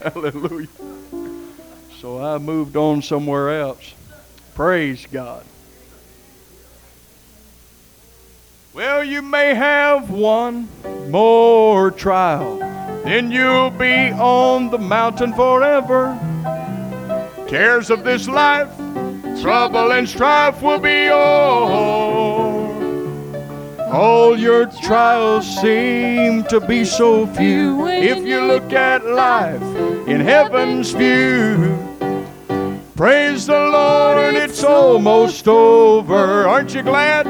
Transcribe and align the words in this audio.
Hallelujah. 0.14 0.68
So 2.00 2.24
I 2.24 2.38
moved 2.38 2.76
on 2.76 3.02
somewhere 3.02 3.60
else. 3.60 3.94
Praise 4.54 5.06
God. 5.12 5.44
Well, 8.72 9.04
you 9.04 9.20
may 9.20 9.52
have 9.52 10.08
one 10.08 10.68
more 11.10 11.90
trial, 11.90 12.58
then 13.04 13.30
you'll 13.30 13.70
be 13.70 14.10
on 14.12 14.70
the 14.70 14.78
mountain 14.78 15.34
forever. 15.34 16.18
Cares 17.46 17.90
of 17.90 18.02
this 18.02 18.26
life, 18.26 18.74
trouble 19.42 19.92
and 19.92 20.08
strife 20.08 20.62
will 20.62 20.78
be 20.78 21.10
o'er. 21.10 22.70
All 23.92 24.38
your 24.38 24.66
trials 24.66 25.46
seem 25.60 26.44
to 26.44 26.60
be 26.60 26.84
so 26.84 27.26
few 27.26 27.86
if 27.88 28.24
you 28.24 28.40
look 28.46 28.72
at 28.72 29.04
life 29.04 29.89
in 30.10 30.20
heaven's 30.20 30.90
view. 30.90 31.78
Praise 32.96 33.46
the 33.46 33.52
Lord, 33.52 34.34
it's 34.34 34.64
almost 34.64 35.46
over. 35.46 36.48
Aren't 36.48 36.74
you 36.74 36.82
glad? 36.82 37.28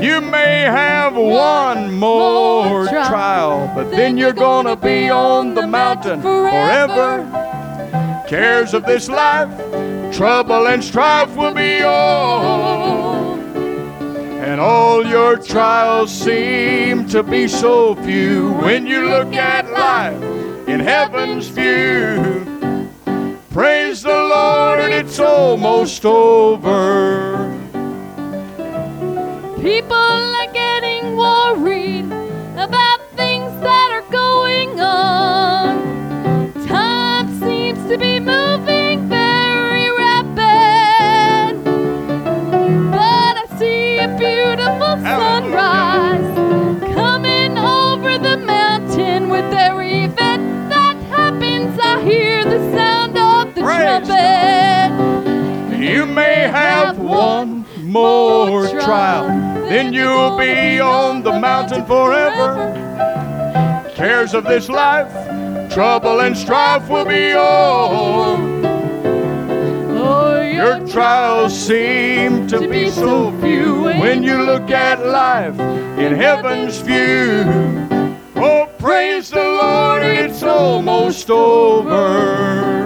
You 0.00 0.20
may 0.20 0.60
have 0.60 1.16
one 1.16 1.92
more 1.98 2.86
trial, 2.86 3.72
but 3.74 3.90
then 3.90 4.16
you're 4.16 4.32
gonna 4.32 4.76
be 4.76 5.10
on 5.10 5.54
the 5.54 5.66
mountain 5.66 6.22
forever. 6.22 7.26
Cares 8.28 8.72
of 8.72 8.84
this 8.86 9.08
life, 9.08 9.50
trouble 10.12 10.68
and 10.68 10.82
strife 10.82 11.34
will 11.34 11.52
be 11.52 11.82
all. 11.82 13.34
And 14.46 14.60
all 14.60 15.04
your 15.04 15.38
trials 15.38 16.12
seem 16.12 17.08
to 17.08 17.24
be 17.24 17.48
so 17.48 17.96
few 17.96 18.52
when 18.62 18.86
you 18.86 19.08
look 19.08 19.34
at 19.34 19.68
life 19.72 20.41
in 20.72 20.80
heaven's 20.80 21.48
view. 21.48 22.48
Praise 23.50 24.02
the 24.02 24.08
Lord, 24.08 24.80
and 24.80 24.94
it's 24.94 25.18
almost 25.18 26.06
over. 26.06 27.51
One 57.22 57.64
more 57.82 58.68
trial, 58.80 59.26
then 59.68 59.92
you'll 59.92 60.36
be 60.36 60.80
on 60.80 61.22
the 61.22 61.32
mountain 61.32 61.84
forever. 61.86 62.50
Cares 63.94 64.34
of 64.34 64.44
this 64.44 64.68
life, 64.68 65.12
trouble 65.72 66.20
and 66.20 66.36
strife 66.36 66.88
will 66.88 67.04
be 67.04 67.32
all. 67.32 68.36
Oh, 70.04 70.40
Your 70.40 70.86
trials 70.88 71.52
seem 71.56 72.46
to 72.48 72.68
be 72.68 72.90
so 72.90 73.30
few 73.40 73.84
when 74.02 74.22
you 74.22 74.42
look 74.42 74.70
at 74.70 75.06
life 75.06 75.58
in 76.04 76.14
heaven's 76.14 76.78
view. 76.78 77.44
Oh, 78.36 78.68
praise 78.78 79.30
the 79.30 79.46
Lord, 79.62 80.02
it's 80.02 80.42
almost 80.42 81.30
over. 81.30 82.82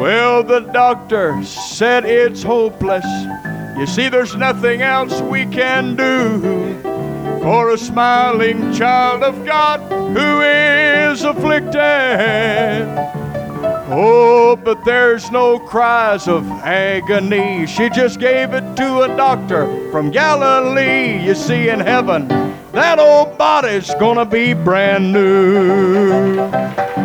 Well, 0.00 0.42
the 0.42 0.60
doctor 0.60 1.44
said 1.80 2.04
it's 2.04 2.42
hopeless. 2.42 3.06
You 3.78 3.86
see, 3.86 4.10
there's 4.10 4.36
nothing 4.36 4.82
else 4.82 5.22
we 5.22 5.46
can 5.46 5.96
do 5.96 6.78
for 7.40 7.70
a 7.70 7.78
smiling 7.78 8.70
child 8.74 9.22
of 9.22 9.46
God 9.46 9.80
who 9.90 10.42
is 10.42 11.24
afflicted. 11.24 12.84
Oh, 13.88 14.60
but 14.62 14.84
there's 14.84 15.30
no 15.30 15.58
cries 15.58 16.28
of 16.28 16.46
agony. 16.50 17.66
She 17.66 17.88
just 17.88 18.20
gave 18.20 18.52
it 18.52 18.76
to 18.76 19.00
a 19.00 19.08
doctor 19.16 19.64
from 19.90 20.10
Galilee. 20.10 21.24
You 21.24 21.34
see, 21.34 21.70
in 21.70 21.80
heaven, 21.80 22.28
that 22.72 22.98
old 22.98 23.38
body's 23.38 23.94
gonna 23.94 24.26
be 24.26 24.52
brand 24.52 25.14
new. 25.14 26.34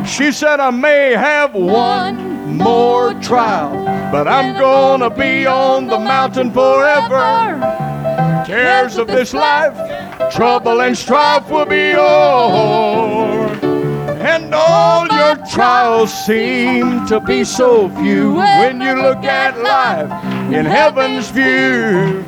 She 0.06 0.34
said, 0.34 0.60
I 0.60 0.72
may 0.72 1.12
have 1.12 1.54
one 1.54 2.35
more 2.58 3.14
trial, 3.16 3.74
but 4.12 4.28
I'm 4.28 4.58
gonna 4.58 5.10
be 5.10 5.46
on 5.46 5.88
the 5.88 6.00
mountain 6.00 6.52
forever. 6.52 7.60
Cares 8.46 8.98
of 8.98 9.08
this 9.08 9.34
life, 9.34 9.76
trouble 10.32 10.82
and 10.82 10.98
strife 10.98 11.50
will 11.50 11.66
be 11.66 11.94
o'er. 11.96 13.48
And 14.26 14.54
all 14.54 15.08
your 15.08 15.36
trials 15.48 16.12
seem 16.26 17.06
to 17.08 17.20
be 17.20 17.44
so 17.44 17.90
few 17.90 18.36
when 18.36 18.82
you 18.82 18.96
look 18.96 19.24
at 19.24 19.60
life 19.62 20.10
in 20.54 20.66
heaven's 20.66 21.30
view. 21.30 22.24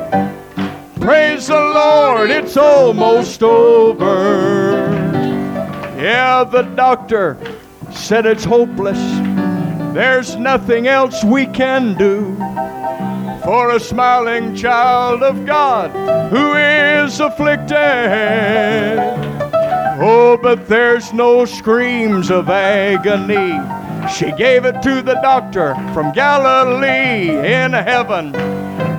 Praise 1.00 1.48
the 1.48 1.56
Lord, 1.56 2.30
it's 2.30 2.58
almost 2.58 3.42
over. 3.42 4.88
Yeah, 5.98 6.44
the 6.44 6.64
doctor 6.64 7.38
said 7.92 8.26
it's 8.26 8.44
hopeless. 8.44 9.00
There's 9.98 10.36
nothing 10.36 10.86
else 10.86 11.24
we 11.24 11.48
can 11.48 11.96
do 11.96 12.36
for 13.44 13.72
a 13.72 13.80
smiling 13.80 14.56
child 14.56 15.24
of 15.24 15.44
God 15.44 15.90
who 16.30 16.54
is 16.54 17.20
afflicted. 17.20 19.00
Oh, 20.00 20.38
but 20.40 20.68
there's 20.68 21.14
no 21.14 21.46
screams 21.46 22.30
of 22.30 22.48
agony. 22.48 23.60
She 24.08 24.32
gave 24.34 24.66
it 24.66 24.84
to 24.84 25.02
the 25.02 25.16
doctor 25.24 25.74
from 25.96 26.12
Galilee 26.14 27.32
in 27.32 27.74
heaven. 27.74 28.34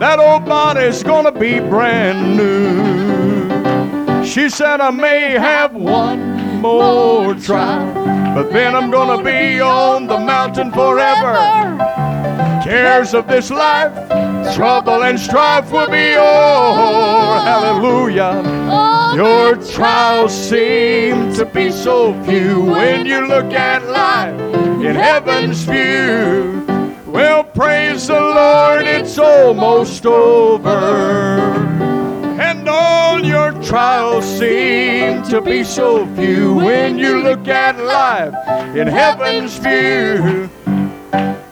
That 0.00 0.18
old 0.18 0.46
body's 0.46 1.04
gonna 1.04 1.30
be 1.30 1.60
brand 1.60 2.36
new. 2.36 4.24
She 4.24 4.48
said, 4.48 4.80
I 4.80 4.90
may 4.90 5.30
have 5.38 5.74
one 5.74 6.60
more 6.60 7.36
trial, 7.36 7.86
but 8.34 8.52
then 8.52 8.74
I'm 8.74 8.90
gonna 8.90 9.22
be 9.22 9.60
on 9.60 10.06
the 10.06 10.18
mountain 10.18 10.70
forever. 10.72 11.34
Cares 12.62 13.14
of 13.14 13.26
this 13.26 13.50
life, 13.50 13.94
trouble 14.54 15.02
and 15.02 15.18
strife 15.18 15.70
will 15.70 15.88
be 15.88 16.14
o'er. 16.16 17.40
Hallelujah. 17.40 18.42
Your 19.14 19.56
trials 19.56 20.32
seem 20.32 21.32
to 21.34 21.46
be 21.46 21.70
so 21.70 22.12
few 22.24 22.62
when 22.62 23.06
you 23.06 23.26
look 23.26 23.52
at 23.52 23.86
life 23.86 24.38
in 24.84 24.94
heaven's 24.94 25.62
view. 25.62 26.64
Well, 27.06 27.42
praise 27.42 28.06
the 28.06 28.20
Lord, 28.20 28.86
it's 28.86 29.18
almost 29.18 30.04
over. 30.06 31.97
And 32.40 32.68
all 32.68 33.20
your 33.24 33.50
trials 33.62 34.24
seem 34.24 35.24
to 35.24 35.40
be 35.40 35.64
so 35.64 36.06
few 36.14 36.54
when 36.54 36.96
you 36.96 37.20
look 37.22 37.48
at 37.48 37.76
life 37.82 38.34
in 38.76 38.86
heaven's 38.86 39.58
view. 39.58 40.48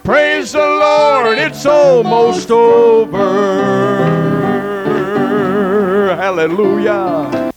Praise 0.05 0.53
the 0.53 0.59
Lord, 0.59 1.39
it's 1.39 1.67
almost 1.67 2.53
over. 2.53 3.17
Hallelujah. 6.15 7.53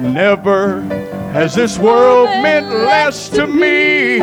Never 0.00 0.82
has 1.32 1.54
this 1.56 1.78
world 1.78 2.28
meant 2.42 2.68
less 2.68 3.28
to 3.30 3.46
me. 3.46 4.20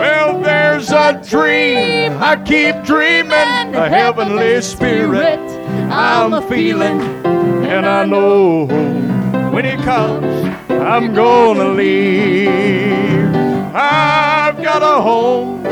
Well, 0.00 0.40
there's 0.40 0.90
a 0.92 1.20
dream. 1.28 2.16
I 2.22 2.34
keep 2.36 2.82
dreaming, 2.84 3.74
a 3.74 3.86
heavenly 3.86 4.62
spirit. 4.62 5.38
I'm 5.92 6.42
feeling, 6.48 7.02
and 7.66 7.84
I 7.84 8.06
know 8.06 8.64
when 9.52 9.66
it 9.66 9.78
comes, 9.80 10.24
I'm 10.70 11.12
gonna 11.12 11.68
leave. 11.68 13.28
I've 13.74 14.62
got 14.62 14.82
a 14.82 15.02
home, 15.02 15.66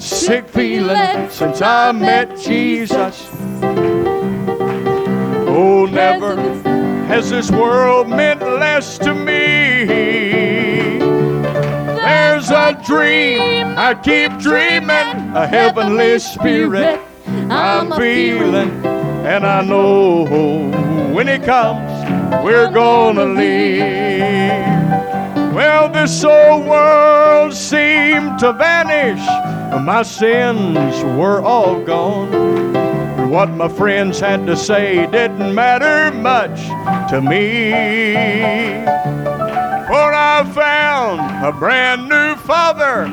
sick 0.00 0.48
feeling 0.48 1.30
since 1.30 1.62
I 1.62 1.92
met 1.92 2.36
Jesus. 2.40 3.30
Oh, 5.46 5.86
never 5.88 6.34
has 7.06 7.30
this 7.30 7.52
world 7.52 8.08
meant 8.08 8.42
less 8.42 8.98
to 8.98 9.14
me. 9.14 9.89
There's 12.20 12.50
a 12.50 12.78
dream 12.86 13.78
I 13.78 13.94
keep 13.94 14.30
dreaming, 14.40 15.32
a 15.34 15.46
heavenly 15.46 16.18
spirit 16.18 17.00
I'm 17.48 17.90
feeling, 17.92 18.70
and 19.24 19.46
I 19.46 19.62
know 19.62 20.26
when 21.14 21.28
it 21.28 21.42
comes, 21.44 21.90
we're 22.44 22.70
gonna 22.70 23.24
leave. 23.24 23.80
Well, 25.54 25.88
this 25.88 26.22
old 26.22 26.66
world 26.66 27.54
seemed 27.54 28.38
to 28.40 28.52
vanish. 28.52 29.24
My 29.82 30.02
sins 30.02 31.02
were 31.18 31.40
all 31.40 31.82
gone. 31.82 33.30
What 33.30 33.48
my 33.48 33.68
friends 33.68 34.20
had 34.20 34.46
to 34.46 34.56
say 34.56 35.06
didn't 35.06 35.54
matter 35.54 36.14
much 36.14 36.58
to 37.10 37.22
me. 37.22 37.70
For 39.90 40.14
I 40.14 40.48
found 40.54 41.44
a 41.44 41.50
brand 41.50 42.08
new 42.08 42.36
father 42.36 43.08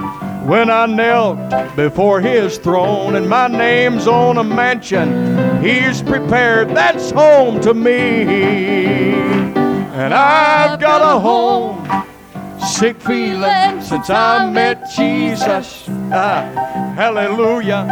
when 0.45 0.69
I 0.69 0.85
knelt 0.85 1.75
before 1.75 2.21
his 2.21 2.59
throne, 2.59 3.15
and 3.15 3.27
my 3.27 3.47
name's 3.47 4.05
on 4.05 4.37
a 4.37 4.43
mansion 4.43 5.63
he's 5.63 6.03
prepared 6.03 6.69
that's 6.69 7.09
home 7.09 7.59
to 7.61 7.73
me. 7.73 8.21
And 9.97 10.13
I've 10.13 10.79
got 10.79 11.01
a 11.01 11.19
home, 11.19 11.83
sick 12.59 13.01
feeling 13.01 13.81
since 13.81 14.11
I 14.11 14.47
met 14.47 14.87
Jesus. 14.95 15.85
Ah, 16.11 16.43
hallelujah. 16.95 17.85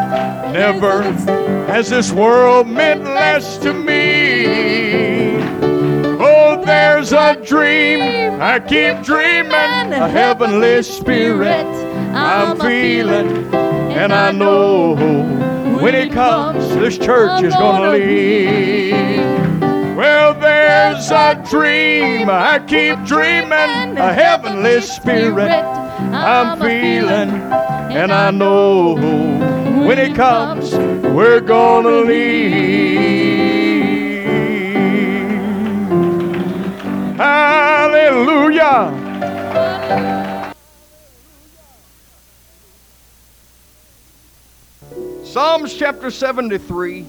Never 0.53 1.01
has 1.71 1.89
this 1.89 2.11
world 2.11 2.67
meant 2.67 3.03
less 3.03 3.57
to 3.57 3.73
me. 3.73 5.24
Oh, 6.17 6.63
there's 6.65 7.11
a 7.11 7.35
dream. 7.35 8.41
I 8.41 8.59
keep 8.59 9.03
dreaming, 9.03 9.93
a 9.93 10.07
heavenly 10.09 10.81
spirit. 10.83 11.65
I'm 12.15 12.57
feeling, 12.57 13.53
and 13.53 14.13
I 14.13 14.31
know 14.31 14.95
when 15.81 15.93
it 15.93 16.13
comes, 16.13 16.69
this 16.75 16.97
church 16.97 17.43
is 17.43 17.53
gonna 17.53 17.91
leave. 17.91 18.95
Well, 19.97 20.33
there's 20.33 21.11
a 21.11 21.43
dream. 21.49 22.29
I 22.29 22.59
keep 22.59 23.03
dreaming, 23.05 23.97
a 23.97 24.13
heavenly 24.13 24.81
spirit. 24.81 25.49
I'm 25.51 26.59
feeling, 26.59 27.31
and 27.91 28.11
I 28.11 28.31
know 28.31 28.95
when 29.87 29.99
it 29.99 30.15
comes, 30.15 30.73
we're 30.73 31.41
gonna 31.41 32.01
leave. 32.01 33.24
Hallelujah. 37.95 38.91
Psalms 45.23 45.73
chapter 45.73 46.11
73 46.11 47.05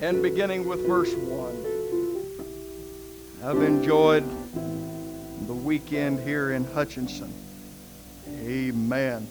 and 0.00 0.22
beginning 0.22 0.68
with 0.68 0.86
verse 0.86 1.14
1. 1.14 1.56
I've 3.42 3.62
enjoyed 3.62 4.24
the 5.46 5.54
weekend 5.54 6.20
here 6.20 6.52
in 6.52 6.66
Hutchinson. 6.74 7.32
Amen. 8.42 9.26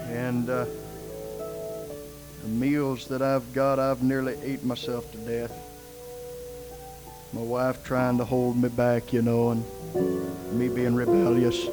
And 0.00 0.48
uh, 0.48 0.64
the 2.42 2.48
meals 2.48 3.06
that 3.08 3.20
I've 3.20 3.52
got, 3.52 3.78
I've 3.78 4.02
nearly 4.02 4.38
ate 4.42 4.64
myself 4.64 5.12
to 5.12 5.18
death. 5.18 5.52
My 7.32 7.42
wife 7.42 7.84
trying 7.84 8.16
to 8.18 8.24
hold 8.24 8.56
me 8.56 8.70
back, 8.70 9.12
you 9.12 9.20
know, 9.20 9.50
and 9.50 9.62
me 10.58 10.68
being 10.68 10.94
rebellious. 10.94 11.68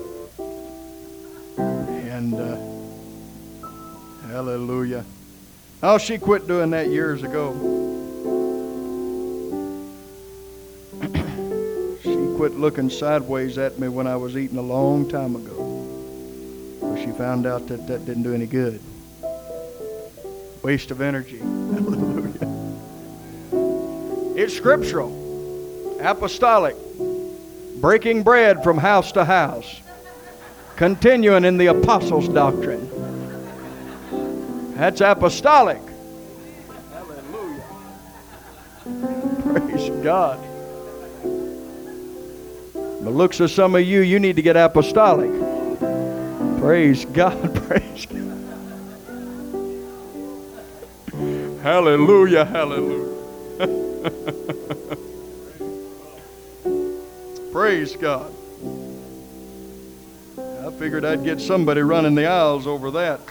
And 1.57 2.33
uh, 2.33 2.57
hallelujah. 4.27 5.05
Oh, 5.81 5.97
she 5.97 6.17
quit 6.17 6.45
doing 6.47 6.71
that 6.71 6.89
years 6.89 7.23
ago. 7.23 7.53
she 12.03 12.35
quit 12.35 12.59
looking 12.59 12.89
sideways 12.89 13.57
at 13.57 13.79
me 13.79 13.87
when 13.87 14.07
I 14.07 14.17
was 14.17 14.35
eating 14.35 14.57
a 14.57 14.61
long 14.61 15.07
time 15.07 15.37
ago. 15.37 16.79
But 16.81 16.97
she 16.97 17.11
found 17.11 17.45
out 17.45 17.67
that 17.69 17.87
that 17.87 18.05
didn't 18.05 18.23
do 18.23 18.33
any 18.33 18.47
good. 18.47 18.81
Waste 20.63 20.91
of 20.91 20.99
energy. 20.99 21.37
Hallelujah. 21.39 22.51
It's 24.35 24.53
scriptural 24.53 25.24
apostolic, 26.05 26.75
breaking 27.81 28.23
bread 28.23 28.63
from 28.63 28.77
house 28.77 29.11
to 29.13 29.25
house, 29.25 29.81
continuing 30.75 31.43
in 31.45 31.57
the 31.57 31.65
apostles' 31.67 32.29
doctrine. 32.29 32.89
That's 34.75 35.01
apostolic. 35.01 35.81
Hallelujah. 36.91 37.63
Praise 39.41 39.89
God. 40.03 40.39
The 43.03 43.09
looks 43.09 43.39
of 43.39 43.51
some 43.51 43.75
of 43.75 43.81
you, 43.81 44.01
you 44.01 44.19
need 44.19 44.35
to 44.35 44.41
get 44.41 44.55
apostolic. 44.55 45.31
Praise 46.59 47.05
God. 47.05 47.55
Praise 47.67 48.05
God. 48.05 48.21
Hallelujah. 51.61 52.45
Hallelujah. 52.45 53.15
Praise 57.55 57.95
God. 57.95 58.33
I 60.37 60.71
figured 60.71 61.05
I'd 61.05 61.23
get 61.23 61.39
somebody 61.39 61.79
running 61.79 62.13
the 62.13 62.25
aisles 62.25 62.67
over 62.67 62.91
that. 62.91 63.21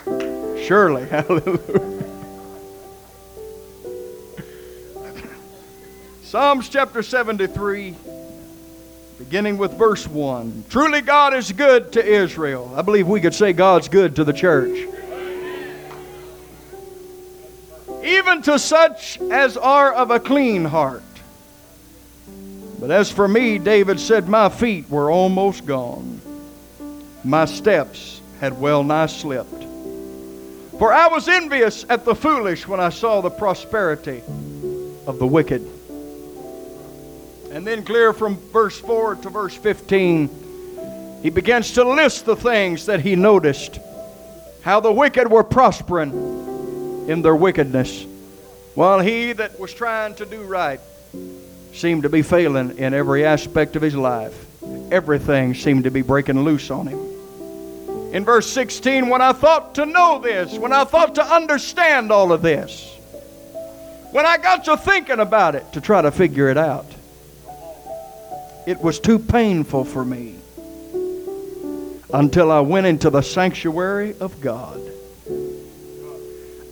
Surely. 0.67 1.05
Hallelujah. 1.11 2.05
Psalms 6.23 6.71
chapter 6.71 7.03
73, 7.03 7.95
beginning 9.19 9.59
with 9.59 9.77
verse 9.77 10.09
1. 10.09 10.65
Truly 10.71 11.03
God 11.03 11.35
is 11.35 11.53
good 11.53 11.93
to 11.93 12.03
Israel. 12.03 12.73
I 12.75 12.81
believe 12.81 13.07
we 13.07 13.21
could 13.21 13.35
say 13.35 13.53
God's 13.53 13.91
good 13.91 14.17
to 14.17 14.25
the 14.25 14.33
church. 14.33 14.89
Even 18.03 18.41
to 18.41 18.59
such 18.59 19.21
as 19.21 19.59
are 19.59 19.93
of 19.93 20.11
a 20.11 20.19
clean 20.19 20.65
heart. 20.65 21.03
But 22.85 22.91
as 22.91 23.11
for 23.11 23.27
me, 23.27 23.57
David 23.57 23.99
said, 23.99 24.29
My 24.29 24.51
feet 24.51 24.91
were 24.91 25.11
almost 25.11 25.65
gone. 25.65 26.21
My 27.25 27.47
steps 27.47 28.21
had 28.41 28.61
well 28.61 28.85
nigh 28.85 29.07
slipped. 29.07 29.65
For 30.79 30.93
I 30.93 31.09
was 31.09 31.27
envious 31.27 31.87
at 31.89 32.05
the 32.05 32.15
foolish 32.15 32.69
when 32.69 32.81
I 32.81 32.91
saw 32.91 33.23
the 33.23 33.31
prosperity 33.31 34.23
of 35.07 35.19
the 35.19 35.27
wicked. 35.27 35.67
And 37.53 37.67
then, 37.67 37.87
clear 37.87 38.13
from 38.13 38.37
verse 38.53 38.79
4 38.79 39.15
to 39.15 39.31
verse 39.31 39.57
15, 39.57 41.21
he 41.23 41.31
begins 41.31 41.73
to 41.73 41.85
list 41.85 42.27
the 42.27 42.37
things 42.37 42.85
that 42.85 43.01
he 43.01 43.17
noticed 43.17 43.81
how 44.61 44.81
the 44.81 44.93
wicked 44.93 45.31
were 45.31 45.43
prospering 45.43 47.09
in 47.09 47.23
their 47.23 47.35
wickedness, 47.35 48.05
while 48.75 49.01
he 49.01 49.33
that 49.33 49.59
was 49.59 49.73
trying 49.73 50.15
to 50.17 50.27
do 50.27 50.43
right 50.43 50.81
seemed 51.75 52.05
to 52.05 52.09
be 52.09 52.23
failing 52.23 52.79
in 52.79 52.95
every 52.95 53.27
aspect 53.27 53.75
of 53.77 53.83
his 53.83 53.97
life. 53.97 54.47
Everything 54.93 55.55
seemed 55.55 55.85
to 55.85 55.91
be 55.91 56.03
breaking 56.03 56.41
loose 56.41 56.71
on 56.71 56.87
him. 56.87 57.01
In 58.15 58.25
verse 58.25 58.49
16, 58.49 59.09
when 59.09 59.21
I 59.21 59.33
thought 59.33 59.75
to 59.75 59.85
know 59.85 60.21
this, 60.21 60.57
when 60.57 60.73
I 60.73 60.85
thought 60.85 61.17
to 61.17 61.25
understand 61.25 62.13
all 62.13 62.33
of 62.33 62.43
this, 62.43 62.97
when 64.13 64.25
I 64.25 64.39
got 64.39 64.65
to 64.67 64.77
thinking 64.77 65.19
about 65.19 65.57
it 65.57 65.73
to 65.73 65.81
try 65.81 66.01
to 66.01 66.13
figure 66.13 66.49
it 66.49 66.57
out, 66.57 66.87
it 68.67 68.81
was 68.81 69.01
too 69.01 69.19
painful 69.19 69.85
for 69.85 70.05
me 70.05 70.37
until 72.13 72.53
I 72.53 72.61
went 72.61 72.87
into 72.87 73.11
the 73.11 73.23
sanctuary 73.23 74.15
of 74.21 74.41
God. 74.41 74.81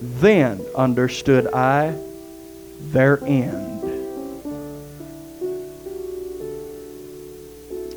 Then 0.01 0.65
understood 0.75 1.47
I 1.53 1.97
their 2.79 3.17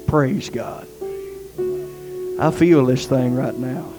Praise 0.07 0.51
God. 0.51 0.87
I 2.39 2.51
feel 2.53 2.87
this 2.87 3.07
thing 3.07 3.35
right 3.35 3.57
now. 3.57 3.93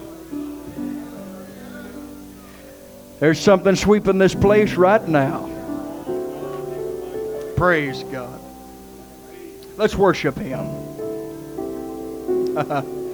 There's 3.20 3.40
something 3.40 3.76
sweeping 3.76 4.18
this 4.18 4.36
place 4.36 4.76
right 4.76 5.06
now. 5.08 5.50
Praise 7.58 8.04
God. 8.04 8.40
Let's 9.76 9.96
worship 9.96 10.38
Him. 10.38 10.60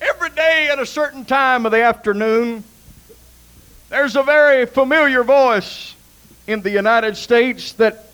Every 0.00 0.30
day 0.30 0.70
at 0.72 0.78
a 0.78 0.86
certain 0.86 1.24
time 1.24 1.66
of 1.66 1.72
the 1.72 1.82
afternoon, 1.82 2.64
there's 3.90 4.16
a 4.16 4.22
very 4.22 4.66
familiar 4.66 5.22
voice 5.22 5.94
in 6.46 6.62
the 6.62 6.70
United 6.70 7.16
States 7.16 7.74
that 7.74 8.11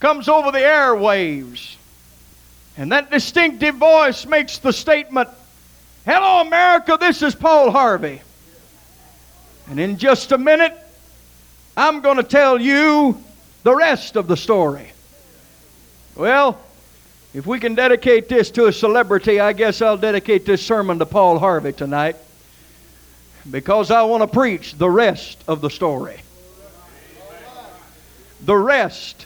comes 0.00 0.28
over 0.28 0.50
the 0.52 0.58
airwaves. 0.58 1.76
And 2.76 2.92
that 2.92 3.10
distinctive 3.10 3.76
voice 3.76 4.26
makes 4.26 4.58
the 4.58 4.72
statement, 4.72 5.28
Hello, 6.04 6.40
America, 6.40 6.96
this 7.00 7.22
is 7.22 7.34
Paul 7.34 7.70
Harvey. 7.70 8.20
And 9.68 9.80
in 9.80 9.96
just 9.96 10.32
a 10.32 10.38
minute, 10.38 10.76
I'm 11.76 12.00
going 12.00 12.16
to 12.16 12.22
tell 12.22 12.60
you 12.60 13.22
the 13.64 13.74
rest 13.74 14.16
of 14.16 14.28
the 14.28 14.36
story. 14.36 14.92
Well, 16.14 16.60
if 17.34 17.46
we 17.46 17.58
can 17.58 17.74
dedicate 17.74 18.28
this 18.28 18.50
to 18.52 18.66
a 18.66 18.72
celebrity, 18.72 19.40
I 19.40 19.52
guess 19.52 19.82
I'll 19.82 19.98
dedicate 19.98 20.46
this 20.46 20.64
sermon 20.64 20.98
to 21.00 21.06
Paul 21.06 21.38
Harvey 21.38 21.72
tonight 21.72 22.16
because 23.50 23.90
I 23.90 24.02
want 24.02 24.22
to 24.22 24.26
preach 24.26 24.78
the 24.78 24.88
rest 24.88 25.42
of 25.46 25.60
the 25.60 25.68
story. 25.68 26.20
The 28.44 28.56
rest 28.56 29.25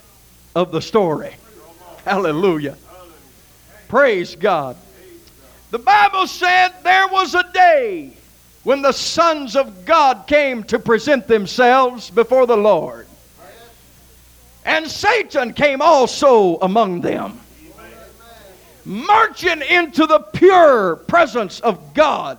of 0.54 0.72
the 0.72 0.80
story. 0.80 1.34
Hallelujah. 2.04 2.76
Praise 3.88 4.36
God. 4.36 4.76
The 5.70 5.78
Bible 5.78 6.26
said 6.26 6.70
there 6.82 7.08
was 7.08 7.34
a 7.34 7.44
day 7.52 8.12
when 8.64 8.82
the 8.82 8.92
sons 8.92 9.56
of 9.56 9.84
God 9.84 10.26
came 10.26 10.64
to 10.64 10.78
present 10.78 11.26
themselves 11.26 12.10
before 12.10 12.46
the 12.46 12.56
Lord. 12.56 13.06
And 14.64 14.86
Satan 14.86 15.54
came 15.54 15.80
also 15.80 16.58
among 16.58 17.00
them, 17.00 17.40
marching 18.84 19.62
into 19.62 20.06
the 20.06 20.18
pure 20.18 20.96
presence 20.96 21.60
of 21.60 21.94
God 21.94 22.38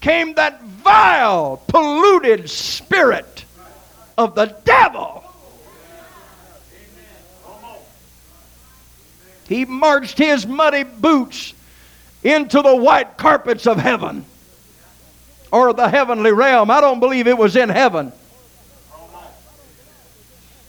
came 0.00 0.34
that 0.34 0.62
vile, 0.62 1.62
polluted 1.68 2.48
spirit 2.48 3.44
of 4.16 4.34
the 4.34 4.56
devil. 4.64 5.24
He 9.50 9.64
marched 9.64 10.16
his 10.16 10.46
muddy 10.46 10.84
boots 10.84 11.54
into 12.22 12.62
the 12.62 12.76
white 12.76 13.16
carpets 13.16 13.66
of 13.66 13.78
heaven 13.78 14.24
or 15.50 15.72
the 15.72 15.88
heavenly 15.88 16.30
realm. 16.30 16.70
I 16.70 16.80
don't 16.80 17.00
believe 17.00 17.26
it 17.26 17.36
was 17.36 17.56
in 17.56 17.68
heaven. 17.68 18.12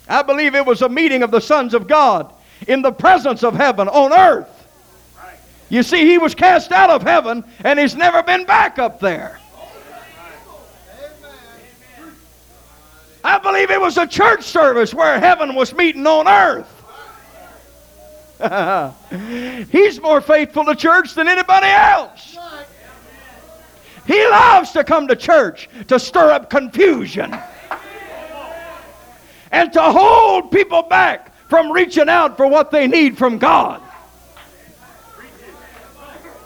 I 0.10 0.24
believe 0.24 0.56
it 0.56 0.66
was 0.66 0.82
a 0.82 0.90
meeting 0.90 1.22
of 1.22 1.30
the 1.30 1.40
sons 1.40 1.76
of 1.76 1.86
God 1.86 2.34
in 2.68 2.82
the 2.82 2.92
presence 2.92 3.44
of 3.44 3.54
heaven 3.54 3.88
on 3.88 4.14
earth. 4.14 4.50
You 5.70 5.84
see, 5.84 6.08
he 6.08 6.18
was 6.18 6.34
cast 6.34 6.72
out 6.72 6.90
of 6.90 7.04
heaven 7.04 7.44
and 7.64 7.78
he's 7.78 7.96
never 7.96 8.24
been 8.24 8.46
back 8.46 8.80
up 8.80 9.00
there. 9.00 9.40
I 13.24 13.38
believe 13.38 13.70
it 13.70 13.80
was 13.80 14.00
a 14.00 14.08
church 14.08 14.42
service 14.44 14.92
where 14.92 15.20
heaven 15.20 15.54
was 15.54 15.72
meeting 15.76 16.08
on 16.08 16.28
earth. 16.28 16.71
he's 19.72 20.02
more 20.02 20.22
faithful 20.22 20.66
to 20.66 20.76
church 20.76 21.14
than 21.14 21.28
anybody 21.28 21.68
else. 21.68 22.38
He 24.08 24.28
loves 24.30 24.72
to 24.72 24.84
come 24.84 25.08
to 25.08 25.16
church 25.16 25.70
to 25.88 26.00
stir 26.00 26.32
up 26.32 26.50
confusion 26.50 27.38
and 29.52 29.72
to 29.74 29.82
hold 29.82 30.52
people 30.52 30.84
back 30.84 31.32
from 31.48 31.72
reaching 31.72 32.10
out 32.10 32.38
for 32.38 32.48
what 32.48 32.72
they 32.72 32.88
need 32.88 33.18
from 33.18 33.38
God. 33.38 33.82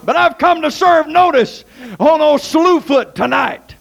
But 0.04 0.16
I've 0.16 0.38
come 0.38 0.62
to 0.62 0.70
serve 0.70 1.08
notice 1.08 1.64
on 1.98 2.20
old 2.20 2.40
Slewfoot 2.40 3.14
tonight. 3.14 3.74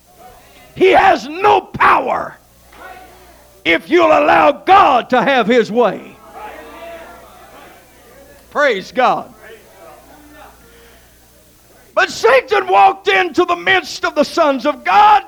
He 0.75 0.87
has 0.87 1.27
no 1.27 1.61
power 1.61 2.37
if 3.63 3.89
you'll 3.89 4.07
allow 4.07 4.51
God 4.51 5.09
to 5.11 5.21
have 5.21 5.47
his 5.47 5.71
way. 5.71 6.14
Praise 8.55 8.93
God. 8.93 9.33
But 11.93 12.09
Satan 12.09 12.67
walked 12.67 13.09
into 13.09 13.43
the 13.43 13.57
midst 13.57 14.05
of 14.05 14.15
the 14.15 14.23
sons 14.23 14.65
of 14.65 14.85
God, 14.85 15.25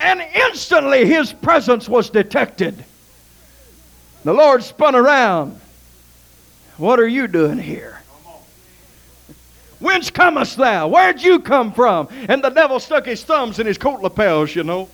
and 0.00 0.22
instantly 0.22 1.04
his 1.04 1.34
presence 1.34 1.90
was 1.90 2.08
detected. 2.08 2.82
The 4.24 4.32
Lord 4.32 4.64
spun 4.64 4.94
around. 4.94 5.60
What 6.78 7.00
are 7.00 7.06
you 7.06 7.28
doing 7.28 7.58
here? 7.58 8.00
Whence 9.78 10.08
comest 10.08 10.56
thou? 10.56 10.88
Where'd 10.88 11.22
you 11.22 11.40
come 11.40 11.70
from? 11.70 12.08
And 12.30 12.42
the 12.42 12.48
devil 12.48 12.80
stuck 12.80 13.04
his 13.04 13.22
thumbs 13.22 13.58
in 13.58 13.66
his 13.66 13.76
coat 13.76 14.00
lapels, 14.00 14.54
you 14.54 14.64
know, 14.64 14.88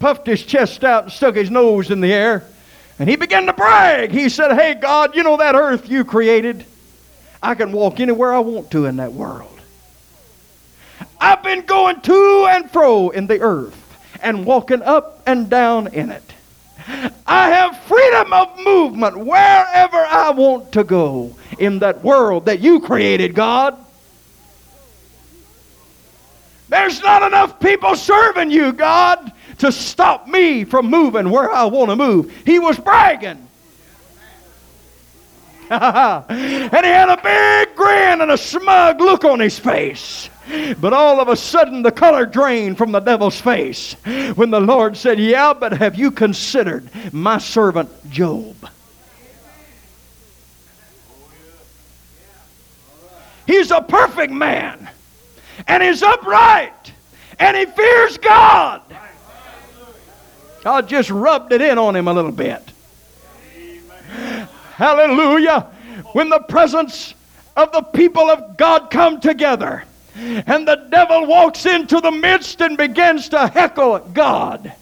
puffed 0.00 0.26
his 0.26 0.44
chest 0.44 0.84
out 0.84 1.04
and 1.04 1.12
stuck 1.12 1.34
his 1.34 1.50
nose 1.50 1.90
in 1.90 2.02
the 2.02 2.12
air. 2.12 2.44
And 2.98 3.08
he 3.08 3.16
began 3.16 3.46
to 3.46 3.52
brag. 3.52 4.10
He 4.10 4.28
said, 4.28 4.54
Hey, 4.54 4.74
God, 4.74 5.16
you 5.16 5.22
know 5.22 5.36
that 5.36 5.54
earth 5.54 5.88
you 5.88 6.04
created? 6.04 6.66
I 7.42 7.54
can 7.54 7.72
walk 7.72 7.98
anywhere 7.98 8.32
I 8.32 8.38
want 8.38 8.70
to 8.72 8.86
in 8.86 8.96
that 8.96 9.12
world. 9.12 9.48
I've 11.20 11.42
been 11.42 11.62
going 11.62 12.00
to 12.00 12.46
and 12.50 12.70
fro 12.70 13.10
in 13.10 13.26
the 13.26 13.40
earth 13.40 13.78
and 14.22 14.46
walking 14.46 14.82
up 14.82 15.22
and 15.26 15.50
down 15.50 15.88
in 15.88 16.10
it. 16.10 16.22
I 17.26 17.50
have 17.50 17.78
freedom 17.82 18.32
of 18.32 18.58
movement 18.60 19.16
wherever 19.16 19.96
I 19.96 20.30
want 20.30 20.72
to 20.72 20.84
go 20.84 21.34
in 21.58 21.78
that 21.80 22.02
world 22.02 22.46
that 22.46 22.60
you 22.60 22.80
created, 22.80 23.34
God. 23.34 23.81
There's 26.72 27.02
not 27.02 27.22
enough 27.22 27.60
people 27.60 27.94
serving 27.96 28.50
you, 28.50 28.72
God, 28.72 29.30
to 29.58 29.70
stop 29.70 30.26
me 30.26 30.64
from 30.64 30.86
moving 30.86 31.28
where 31.28 31.50
I 31.50 31.66
want 31.66 31.90
to 31.90 31.96
move. 31.96 32.34
He 32.46 32.58
was 32.58 32.78
bragging. 32.78 33.46
and 35.68 36.30
he 36.30 36.90
had 36.90 37.10
a 37.10 37.20
big 37.22 37.76
grin 37.76 38.22
and 38.22 38.30
a 38.30 38.38
smug 38.38 39.02
look 39.02 39.22
on 39.26 39.38
his 39.38 39.58
face. 39.58 40.30
But 40.80 40.94
all 40.94 41.20
of 41.20 41.28
a 41.28 41.36
sudden, 41.36 41.82
the 41.82 41.92
color 41.92 42.24
drained 42.24 42.78
from 42.78 42.90
the 42.90 43.00
devil's 43.00 43.38
face 43.38 43.92
when 44.34 44.50
the 44.50 44.60
Lord 44.60 44.96
said, 44.96 45.20
Yeah, 45.20 45.52
but 45.52 45.74
have 45.74 45.96
you 45.96 46.10
considered 46.10 46.88
my 47.12 47.36
servant 47.36 47.90
Job? 48.10 48.56
He's 53.46 53.70
a 53.70 53.82
perfect 53.82 54.32
man, 54.32 54.88
and 55.66 55.82
he's 55.82 56.02
upright, 56.02 56.92
and 57.38 57.56
he 57.56 57.66
fears 57.66 58.18
God. 58.18 58.82
God 60.62 60.88
just 60.88 61.10
rubbed 61.10 61.52
it 61.52 61.60
in 61.60 61.78
on 61.78 61.96
him 61.96 62.08
a 62.08 62.12
little 62.12 62.32
bit. 62.32 62.62
Hallelujah. 64.74 65.60
When 66.12 66.28
the 66.28 66.40
presence 66.40 67.14
of 67.56 67.72
the 67.72 67.82
people 67.82 68.30
of 68.30 68.56
God 68.56 68.90
come 68.90 69.20
together, 69.20 69.84
and 70.14 70.68
the 70.68 70.86
devil 70.90 71.26
walks 71.26 71.64
into 71.66 72.00
the 72.00 72.10
midst 72.10 72.60
and 72.60 72.76
begins 72.76 73.30
to 73.30 73.48
heckle 73.48 73.98
God. 73.98 74.72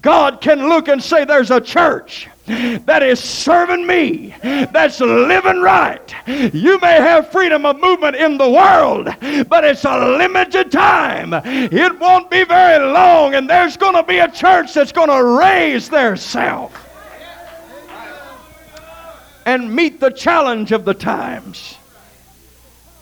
God 0.00 0.40
can 0.40 0.68
look 0.68 0.88
and 0.88 1.02
say, 1.02 1.24
There's 1.24 1.50
a 1.50 1.60
church 1.60 2.28
that 2.46 3.02
is 3.02 3.18
serving 3.18 3.86
me, 3.86 4.34
that's 4.42 5.00
living 5.00 5.60
right. 5.60 6.14
You 6.26 6.78
may 6.80 6.94
have 6.94 7.30
freedom 7.32 7.66
of 7.66 7.80
movement 7.80 8.16
in 8.16 8.38
the 8.38 8.48
world, 8.48 9.06
but 9.48 9.64
it's 9.64 9.84
a 9.84 10.16
limited 10.16 10.70
time. 10.70 11.32
It 11.34 11.98
won't 11.98 12.30
be 12.30 12.44
very 12.44 12.84
long, 12.84 13.34
and 13.34 13.50
there's 13.50 13.76
going 13.76 13.94
to 13.94 14.02
be 14.02 14.18
a 14.18 14.30
church 14.30 14.74
that's 14.74 14.92
going 14.92 15.10
to 15.10 15.24
raise 15.24 15.88
their 15.88 16.16
self 16.16 16.82
and 19.44 19.74
meet 19.74 20.00
the 20.00 20.10
challenge 20.10 20.72
of 20.72 20.84
the 20.84 20.94
times. 20.94 21.76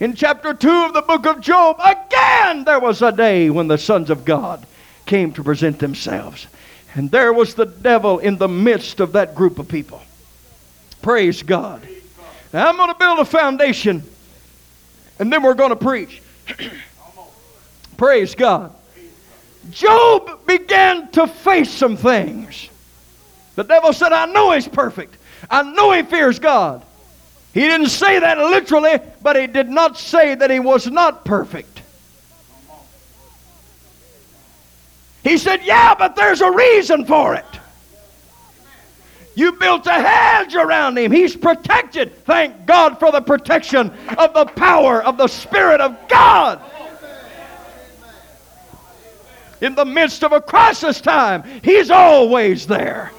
In 0.00 0.14
chapter 0.14 0.52
2 0.52 0.68
of 0.68 0.92
the 0.94 1.02
book 1.02 1.26
of 1.26 1.40
Job, 1.40 1.80
again 1.84 2.64
there 2.64 2.80
was 2.80 3.00
a 3.00 3.12
day 3.12 3.48
when 3.48 3.68
the 3.68 3.78
sons 3.78 4.10
of 4.10 4.24
God 4.24 4.66
came 5.06 5.32
to 5.32 5.44
present 5.44 5.78
themselves. 5.78 6.46
And 6.94 7.10
there 7.10 7.32
was 7.32 7.54
the 7.54 7.66
devil 7.66 8.20
in 8.20 8.38
the 8.38 8.48
midst 8.48 9.00
of 9.00 9.12
that 9.12 9.34
group 9.34 9.58
of 9.58 9.68
people. 9.68 10.00
Praise 11.02 11.42
God. 11.42 11.86
Now 12.52 12.68
I'm 12.68 12.76
going 12.76 12.92
to 12.92 12.98
build 12.98 13.18
a 13.18 13.24
foundation 13.24 14.02
and 15.18 15.32
then 15.32 15.42
we're 15.42 15.54
going 15.54 15.70
to 15.70 15.76
preach. 15.76 16.22
Praise 17.96 18.34
God. 18.34 18.74
Job 19.70 20.46
began 20.46 21.10
to 21.12 21.26
face 21.26 21.70
some 21.70 21.96
things. 21.96 22.68
The 23.54 23.64
devil 23.64 23.92
said, 23.92 24.12
I 24.12 24.26
know 24.26 24.52
he's 24.52 24.68
perfect. 24.68 25.16
I 25.48 25.62
know 25.62 25.92
he 25.92 26.02
fears 26.02 26.38
God. 26.38 26.84
He 27.52 27.60
didn't 27.60 27.88
say 27.88 28.18
that 28.18 28.36
literally, 28.38 28.98
but 29.22 29.36
he 29.36 29.46
did 29.46 29.68
not 29.68 29.96
say 29.96 30.34
that 30.34 30.50
he 30.50 30.58
was 30.58 30.88
not 30.88 31.24
perfect. 31.24 31.73
He 35.24 35.38
said, 35.38 35.64
Yeah, 35.64 35.94
but 35.94 36.14
there's 36.14 36.42
a 36.42 36.52
reason 36.52 37.06
for 37.06 37.34
it. 37.34 37.46
You 39.34 39.52
built 39.52 39.86
a 39.86 39.92
hedge 39.92 40.54
around 40.54 40.96
him. 40.96 41.10
He's 41.10 41.34
protected. 41.34 42.24
Thank 42.24 42.66
God 42.66 43.00
for 43.00 43.10
the 43.10 43.20
protection 43.20 43.90
of 44.16 44.32
the 44.32 44.44
power 44.44 45.02
of 45.02 45.16
the 45.16 45.26
Spirit 45.26 45.80
of 45.80 45.96
God. 46.08 46.60
In 49.60 49.74
the 49.74 49.84
midst 49.84 50.22
of 50.22 50.32
a 50.32 50.40
crisis 50.40 51.00
time, 51.00 51.42
He's 51.62 51.90
always 51.90 52.66
there 52.66 53.12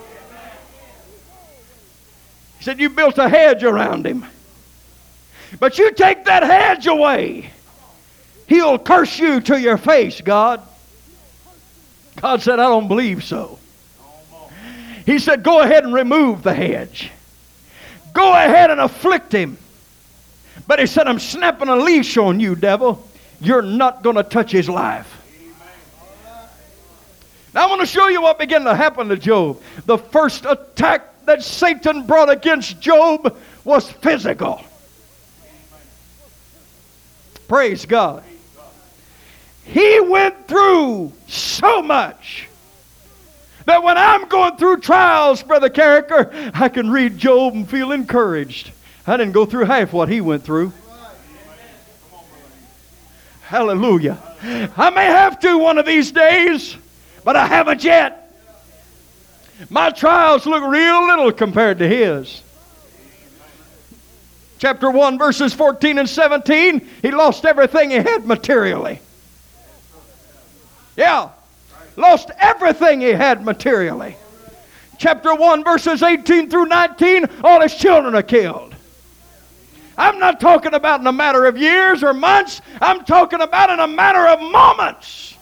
He 2.60 2.66
said, 2.66 2.80
You 2.80 2.92
built 2.92 3.18
a 3.18 3.28
hedge 3.28 3.64
around 3.64 4.06
him. 4.06 4.26
But 5.60 5.80
you 5.80 5.92
take 5.92 6.26
that 6.26 6.44
hedge 6.44 6.86
away, 6.86 7.52
he'll 8.48 8.78
curse 8.78 9.18
you 9.18 9.42
to 9.42 9.60
your 9.60 9.78
face, 9.78 10.22
God. 10.22 10.62
God 12.25 12.41
said, 12.41 12.60
I 12.60 12.63
don't 12.63 12.88
believe 12.88 13.24
so. 13.24 13.60
He 15.05 15.20
said, 15.20 15.44
Go 15.44 15.62
ahead 15.62 15.84
and 15.84 15.94
remove 15.94 16.41
the 16.41 16.55
hedge. 16.55 17.12
Go 18.13 18.34
ahead 18.34 18.72
and 18.72 18.82
afflict 18.82 19.32
him. 19.32 19.60
But 20.65 20.79
he 20.79 20.88
said, 20.88 21.08
I'm 21.08 21.20
snapping 21.20 21.70
a 21.70 21.75
leash 21.75 22.17
on 22.17 22.39
you, 22.39 22.55
devil. 22.55 23.08
You're 23.39 23.62
not 23.62 24.01
going 24.01 24.15
to 24.15 24.24
touch 24.24 24.51
his 24.51 24.67
life. 24.67 25.22
Now 27.53 27.67
I 27.67 27.70
want 27.70 27.82
to 27.82 27.88
show 27.88 28.08
you 28.08 28.24
what 28.24 28.39
began 28.39 28.63
to 28.63 28.74
happen 28.74 29.08
to 29.10 29.17
Job. 29.17 29.62
The 29.86 30.00
first 30.00 30.46
attack 30.46 31.25
that 31.25 31.44
Satan 31.44 32.08
brought 32.08 32.32
against 32.32 32.82
Job 32.82 33.38
was 33.63 33.88
physical. 33.91 34.63
Praise 37.48 37.86
God. 37.86 38.24
He 39.65 40.00
went 40.00 40.48
through 40.48 41.12
so 41.27 41.81
much 41.81 42.48
that 43.65 43.84
when 43.84 43.98
I'm 43.98 44.27
going 44.27 44.57
through 44.57 44.77
trials, 44.77 45.41
Brother 45.41 45.69
Carricker, 45.69 46.51
I 46.53 46.69
can 46.69 46.89
read 46.89 47.17
Job 47.17 47.55
and 47.55 47.67
feel 47.67 47.91
encouraged. 47.91 48.72
I 49.07 49.17
didn't 49.17 49.34
go 49.34 49.45
through 49.45 49.65
half 49.65 49.91
what 49.91 50.07
he 50.07 50.22
went 50.22 50.43
through. 50.43 50.72
Hallelujah. 53.41 54.17
I 54.77 54.89
may 54.91 55.05
have 55.05 55.39
to 55.41 55.57
one 55.57 55.77
of 55.77 55.86
these 55.86 56.12
days, 56.12 56.75
but 57.24 57.36
I 57.36 57.48
haven't 57.48 57.84
yet. 57.84 58.22
My 59.69 59.89
trials 59.89 60.45
look 60.45 60.63
real 60.63 61.07
little 61.07 61.31
compared 61.31 61.79
to 61.79 61.88
his. 61.88 62.41
Chapter 64.57 64.89
1, 64.89 65.17
verses 65.17 65.53
14 65.53 65.98
and 66.00 66.10
17, 66.10 66.88
he 67.01 67.12
lost 67.12 67.45
everything 67.45 67.91
he 67.91 67.98
had 67.98 68.25
materially. 68.25 69.00
Yeah, 70.96 71.30
lost 71.96 72.32
everything 72.40 73.02
he 73.02 73.10
had 73.10 73.44
materially. 73.44 74.16
Chapter 74.98 75.36
1, 75.36 75.64
verses 75.64 76.02
18 76.02 76.50
through 76.50 76.66
19, 76.66 77.25
all 77.44 77.62
his 77.62 77.75
children 77.75 78.16
are 78.16 78.24
killed. 78.24 78.74
I'm 79.98 80.20
not 80.20 80.40
talking 80.40 80.74
about 80.74 81.00
in 81.00 81.08
a 81.08 81.12
matter 81.12 81.46
of 81.46 81.58
years 81.58 82.04
or 82.04 82.14
months. 82.14 82.62
I'm 82.82 83.06
talking 83.06 83.42
about 83.42 83.70
in 83.70 83.80
a 83.80 83.88
matter 83.88 84.25
of 84.28 84.42
moments. 84.42 85.38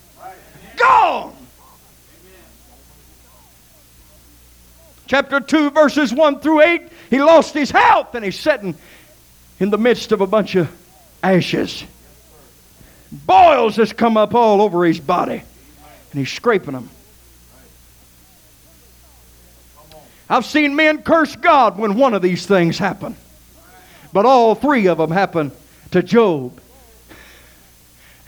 Gone. 0.77 1.35
Chapter 5.07 5.39
2, 5.39 5.71
verses 5.71 6.13
1 6.13 6.39
through 6.39 6.61
8, 6.61 6.81
he 7.09 7.21
lost 7.21 7.53
his 7.53 7.69
health 7.69 8.15
and 8.15 8.23
he's 8.25 8.39
sitting 8.39 8.75
in 9.59 9.69
the 9.69 9.77
midst 9.77 10.11
of 10.11 10.21
a 10.21 10.27
bunch 10.27 10.55
of 10.55 10.71
ashes. 11.21 11.83
Boils 13.13 13.75
has 13.75 13.93
come 13.93 14.17
up 14.17 14.33
all 14.33 14.61
over 14.61 14.83
his 14.83 14.99
body 14.99 15.43
and 16.11 16.19
he's 16.19 16.31
scraping 16.31 16.73
them. 16.73 16.89
I've 20.29 20.45
seen 20.45 20.75
men 20.75 21.03
curse 21.03 21.35
God 21.35 21.77
when 21.77 21.95
one 21.95 22.15
of 22.15 22.23
these 22.23 22.47
things 22.47 22.79
happen. 22.79 23.15
But 24.11 24.25
all 24.25 24.55
three 24.55 24.87
of 24.87 24.97
them 24.97 25.11
happened 25.11 25.51
to 25.91 26.01
Job. 26.01 26.59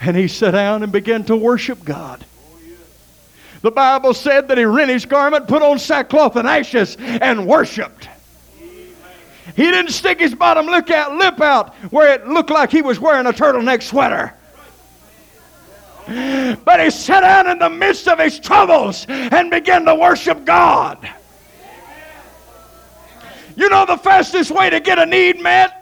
And 0.00 0.16
he 0.16 0.28
sat 0.28 0.52
down 0.52 0.84
and 0.84 0.92
began 0.92 1.24
to 1.24 1.36
worship 1.36 1.84
God. 1.84 2.24
The 3.62 3.70
Bible 3.72 4.14
said 4.14 4.48
that 4.48 4.58
he 4.58 4.64
rent 4.64 4.90
his 4.90 5.04
garment, 5.04 5.48
put 5.48 5.62
on 5.62 5.80
sackcloth 5.80 6.36
and 6.36 6.46
ashes, 6.46 6.96
and 6.98 7.46
worshiped. 7.46 8.08
He 9.56 9.62
didn't 9.62 9.92
stick 9.92 10.20
his 10.20 10.34
bottom 10.34 10.66
lip 10.66 10.90
out, 10.90 11.16
lip 11.16 11.40
out 11.40 11.74
where 11.90 12.14
it 12.14 12.28
looked 12.28 12.50
like 12.50 12.70
he 12.70 12.82
was 12.82 13.00
wearing 13.00 13.26
a 13.26 13.32
turtleneck 13.32 13.82
sweater. 13.82 14.34
But 16.06 16.80
he 16.80 16.90
sat 16.90 17.20
down 17.20 17.48
in 17.48 17.58
the 17.58 17.70
midst 17.70 18.06
of 18.06 18.18
his 18.18 18.38
troubles 18.38 19.06
and 19.08 19.50
began 19.50 19.84
to 19.86 19.94
worship 19.94 20.44
God. 20.44 21.08
You 23.56 23.68
know 23.68 23.86
the 23.86 23.96
fastest 23.96 24.50
way 24.50 24.70
to 24.70 24.80
get 24.80 24.98
a 24.98 25.06
need 25.06 25.40
met? 25.40 25.75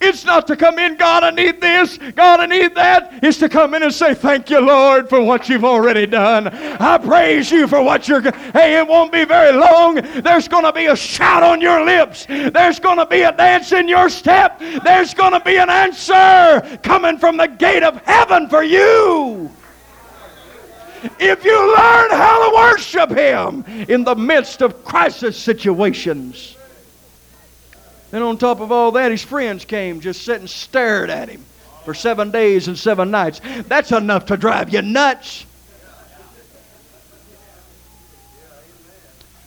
It's 0.00 0.24
not 0.24 0.46
to 0.46 0.56
come 0.56 0.78
in, 0.78 0.96
God, 0.96 1.24
I 1.24 1.30
need 1.30 1.60
this, 1.60 1.98
God, 2.16 2.40
I 2.40 2.46
need 2.46 2.74
that. 2.74 3.18
It's 3.22 3.36
to 3.38 3.50
come 3.50 3.74
in 3.74 3.82
and 3.82 3.92
say, 3.92 4.14
Thank 4.14 4.48
you, 4.48 4.58
Lord, 4.58 5.10
for 5.10 5.22
what 5.22 5.48
you've 5.48 5.64
already 5.64 6.06
done. 6.06 6.48
I 6.48 6.96
praise 6.96 7.50
you 7.50 7.68
for 7.68 7.82
what 7.82 8.08
you're. 8.08 8.22
Hey, 8.22 8.78
it 8.78 8.88
won't 8.88 9.12
be 9.12 9.26
very 9.26 9.52
long. 9.54 9.96
There's 9.96 10.48
going 10.48 10.64
to 10.64 10.72
be 10.72 10.86
a 10.86 10.96
shout 10.96 11.42
on 11.42 11.60
your 11.60 11.84
lips, 11.84 12.24
there's 12.26 12.80
going 12.80 12.96
to 12.96 13.04
be 13.04 13.22
a 13.22 13.32
dance 13.32 13.72
in 13.72 13.88
your 13.88 14.08
step, 14.08 14.58
there's 14.82 15.12
going 15.12 15.32
to 15.32 15.40
be 15.40 15.56
an 15.58 15.68
answer 15.68 16.78
coming 16.82 17.18
from 17.18 17.36
the 17.36 17.48
gate 17.48 17.82
of 17.82 18.02
heaven 18.04 18.48
for 18.48 18.62
you. 18.62 19.50
If 21.18 21.44
you 21.44 21.76
learn 21.76 22.10
how 22.10 22.50
to 22.50 22.56
worship 22.56 23.10
Him 23.10 23.64
in 23.88 24.04
the 24.04 24.14
midst 24.14 24.62
of 24.62 24.82
crisis 24.82 25.36
situations. 25.36 26.56
Then 28.10 28.22
on 28.22 28.38
top 28.38 28.60
of 28.60 28.72
all 28.72 28.92
that, 28.92 29.10
his 29.10 29.22
friends 29.22 29.64
came, 29.64 30.00
just 30.00 30.24
sat 30.24 30.40
and 30.40 30.50
stared 30.50 31.10
at 31.10 31.28
him 31.28 31.44
for 31.84 31.94
seven 31.94 32.30
days 32.30 32.68
and 32.68 32.78
seven 32.78 33.10
nights. 33.10 33.40
That's 33.66 33.92
enough 33.92 34.26
to 34.26 34.36
drive 34.36 34.72
you 34.72 34.82
nuts. 34.82 35.46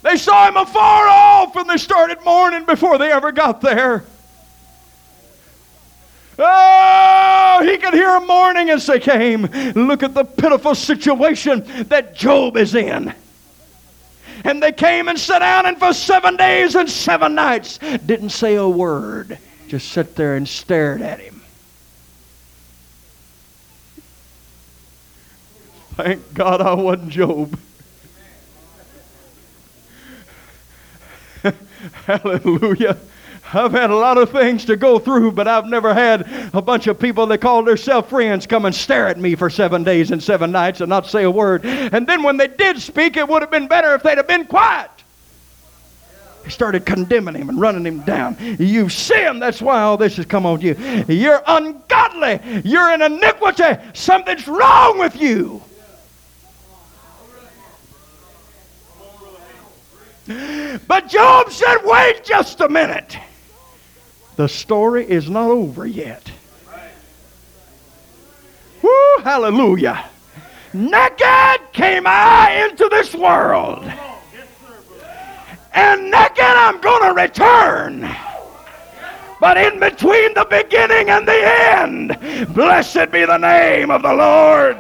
They 0.01 0.17
saw 0.17 0.47
him 0.47 0.57
afar 0.57 1.07
off 1.07 1.55
and 1.55 1.69
they 1.69 1.77
started 1.77 2.19
mourning 2.25 2.65
before 2.65 2.97
they 2.97 3.11
ever 3.11 3.31
got 3.31 3.61
there. 3.61 4.03
Oh, 6.37 7.61
he 7.63 7.77
could 7.77 7.93
hear 7.93 8.11
them 8.11 8.27
mourning 8.27 8.69
as 8.69 8.85
they 8.85 8.99
came. 8.99 9.43
Look 9.75 10.03
at 10.03 10.13
the 10.13 10.23
pitiful 10.23 10.75
situation 10.75 11.63
that 11.89 12.15
Job 12.15 12.57
is 12.57 12.75
in. 12.75 13.13
And 14.43 14.61
they 14.61 14.71
came 14.71 15.07
and 15.07 15.19
sat 15.19 15.39
down, 15.39 15.65
and 15.65 15.77
for 15.77 15.93
seven 15.93 16.35
days 16.35 16.75
and 16.75 16.89
seven 16.89 17.35
nights 17.35 17.77
didn't 18.05 18.29
say 18.29 18.55
a 18.55 18.67
word, 18.67 19.37
just 19.67 19.91
sat 19.91 20.15
there 20.15 20.35
and 20.35 20.47
stared 20.47 21.01
at 21.01 21.19
him. 21.19 21.41
Thank 25.95 26.33
God 26.33 26.59
I 26.59 26.73
wasn't 26.73 27.09
Job. 27.09 27.59
Hallelujah. 32.05 32.97
I've 33.53 33.71
had 33.71 33.89
a 33.89 33.95
lot 33.95 34.17
of 34.17 34.31
things 34.31 34.65
to 34.65 34.75
go 34.75 34.99
through, 34.99 35.33
but 35.33 35.47
I've 35.47 35.67
never 35.67 35.93
had 35.93 36.27
a 36.53 36.61
bunch 36.61 36.87
of 36.87 36.99
people 36.99 37.27
that 37.27 37.39
call 37.39 37.63
themselves 37.63 38.09
friends 38.09 38.47
come 38.47 38.65
and 38.65 38.73
stare 38.73 39.07
at 39.07 39.19
me 39.19 39.35
for 39.35 39.49
seven 39.49 39.83
days 39.83 40.11
and 40.11 40.21
seven 40.21 40.51
nights 40.51 40.81
and 40.81 40.89
not 40.89 41.07
say 41.07 41.23
a 41.23 41.31
word. 41.31 41.65
And 41.65 42.07
then 42.07 42.23
when 42.23 42.37
they 42.37 42.47
did 42.47 42.79
speak, 42.81 43.17
it 43.17 43.27
would 43.27 43.41
have 43.41 43.51
been 43.51 43.67
better 43.67 43.93
if 43.93 44.03
they'd 44.03 44.17
have 44.17 44.27
been 44.27 44.45
quiet. 44.45 44.89
He 46.43 46.49
started 46.49 46.85
condemning 46.85 47.35
him 47.35 47.49
and 47.49 47.59
running 47.59 47.85
him 47.85 48.01
down. 48.01 48.35
You've 48.59 48.91
sinned. 48.91 49.41
That's 49.41 49.61
why 49.61 49.81
all 49.81 49.95
this 49.95 50.17
has 50.17 50.25
come 50.25 50.45
on 50.45 50.59
you. 50.59 50.75
You're 51.07 51.41
ungodly. 51.47 52.39
You're 52.65 52.91
in 52.93 53.01
iniquity. 53.01 53.81
Something's 53.93 54.47
wrong 54.47 54.99
with 54.99 55.15
you. 55.15 55.61
But 60.87 61.07
Job 61.07 61.51
said, 61.51 61.77
wait 61.83 62.23
just 62.23 62.61
a 62.61 62.69
minute. 62.69 63.17
The 64.35 64.47
story 64.47 65.07
is 65.07 65.29
not 65.29 65.49
over 65.49 65.85
yet. 65.85 66.31
Woo, 68.81 69.17
hallelujah. 69.23 70.05
Naked 70.73 71.71
came 71.71 72.03
I 72.07 72.67
into 72.69 72.89
this 72.89 73.13
world. 73.13 73.83
And 75.73 76.11
naked 76.11 76.39
I'm 76.39 76.81
going 76.81 77.09
to 77.09 77.21
return. 77.21 78.09
But 79.39 79.57
in 79.57 79.79
between 79.79 80.33
the 80.33 80.47
beginning 80.49 81.09
and 81.09 81.27
the 81.27 81.77
end, 81.77 82.53
blessed 82.53 83.11
be 83.11 83.25
the 83.25 83.37
name 83.37 83.91
of 83.91 84.01
the 84.01 84.13
Lord. 84.13 84.77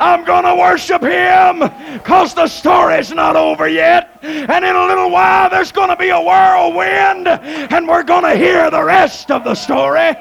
I'm 0.00 0.24
going 0.24 0.44
to 0.44 0.54
worship 0.54 1.02
him 1.02 1.58
because 1.92 2.32
the 2.32 2.48
story's 2.48 3.12
not 3.12 3.36
over 3.36 3.68
yet. 3.68 4.18
And 4.22 4.64
in 4.64 4.74
a 4.74 4.86
little 4.86 5.10
while, 5.10 5.50
there's 5.50 5.72
going 5.72 5.90
to 5.90 5.96
be 5.96 6.08
a 6.08 6.20
whirlwind, 6.20 7.28
and 7.28 7.86
we're 7.86 8.02
going 8.02 8.24
to 8.24 8.34
hear 8.34 8.70
the 8.70 8.82
rest 8.82 9.30
of 9.30 9.44
the 9.44 9.54
story. 9.54 10.14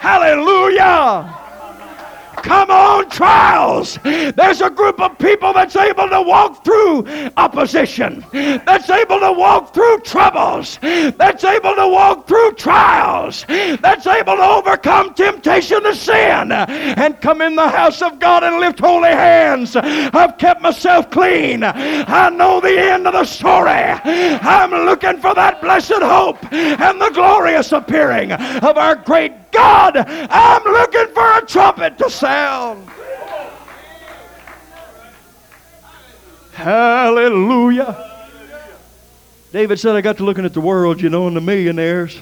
Hallelujah. 0.00 1.39
Come 2.42 2.70
on, 2.70 3.08
trials. 3.10 3.98
There's 4.02 4.60
a 4.60 4.70
group 4.70 5.00
of 5.00 5.18
people 5.18 5.52
that's 5.52 5.76
able 5.76 6.08
to 6.08 6.22
walk 6.22 6.64
through 6.64 7.06
opposition, 7.36 8.24
that's 8.32 8.88
able 8.88 9.20
to 9.20 9.32
walk 9.32 9.74
through 9.74 10.00
troubles, 10.00 10.78
that's 10.80 11.44
able 11.44 11.74
to 11.74 11.88
walk 11.88 12.26
through 12.26 12.52
trials, 12.52 13.44
that's 13.48 14.06
able 14.06 14.36
to 14.36 14.42
overcome 14.42 15.14
temptation 15.14 15.82
to 15.82 15.94
sin 15.94 16.52
and 16.52 17.20
come 17.20 17.42
in 17.42 17.56
the 17.56 17.68
house 17.68 18.02
of 18.02 18.18
God 18.18 18.42
and 18.42 18.58
lift 18.58 18.80
holy 18.80 19.10
hands. 19.10 19.76
I've 19.76 20.38
kept 20.38 20.62
myself 20.62 21.10
clean. 21.10 21.62
I 21.64 22.30
know 22.30 22.60
the 22.60 22.78
end 22.80 23.06
of 23.06 23.12
the 23.12 23.24
story. 23.24 23.70
I'm 23.70 24.70
looking 24.70 25.18
for 25.18 25.34
that 25.34 25.60
blessed 25.60 26.02
hope 26.02 26.38
and 26.52 27.00
the 27.00 27.10
glorious 27.10 27.72
appearing 27.72 28.32
of 28.32 28.76
our 28.76 28.96
great 28.96 29.32
God, 29.52 29.96
I'm 29.96 30.62
looking 30.62 31.12
for 31.12 31.38
a 31.38 31.44
trumpet 31.44 31.98
to 31.98 32.08
sound. 32.08 32.29
Hallelujah. 36.60 38.06
David 39.50 39.80
said, 39.80 39.96
I 39.96 40.02
got 40.02 40.18
to 40.18 40.24
looking 40.24 40.44
at 40.44 40.52
the 40.52 40.60
world, 40.60 41.00
you 41.00 41.08
know, 41.08 41.26
and 41.26 41.34
the 41.34 41.40
millionaires. 41.40 42.18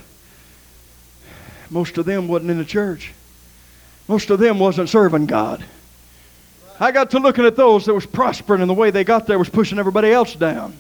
Most 1.71 1.99
of 1.99 2.07
them 2.07 2.29
wasn't 2.29 2.53
in 2.53 2.59
the 2.59 2.65
church. 2.65 3.13
Most 4.07 4.31
of 4.31 4.39
them 4.39 4.61
wasn't 4.61 4.89
serving 4.89 5.27
God. 5.27 5.65
I 6.79 6.93
got 6.93 7.11
to 7.11 7.19
looking 7.19 7.45
at 7.45 7.57
those 7.57 7.85
that 7.87 7.95
was 7.95 8.07
prospering 8.07 8.61
and 8.61 8.71
the 8.71 8.75
way 8.75 8.93
they 8.93 9.03
got 9.03 9.27
there 9.27 9.41
was 9.41 9.49
pushing 9.49 9.79
everybody 9.79 10.13
else 10.13 10.35
down. 10.37 10.79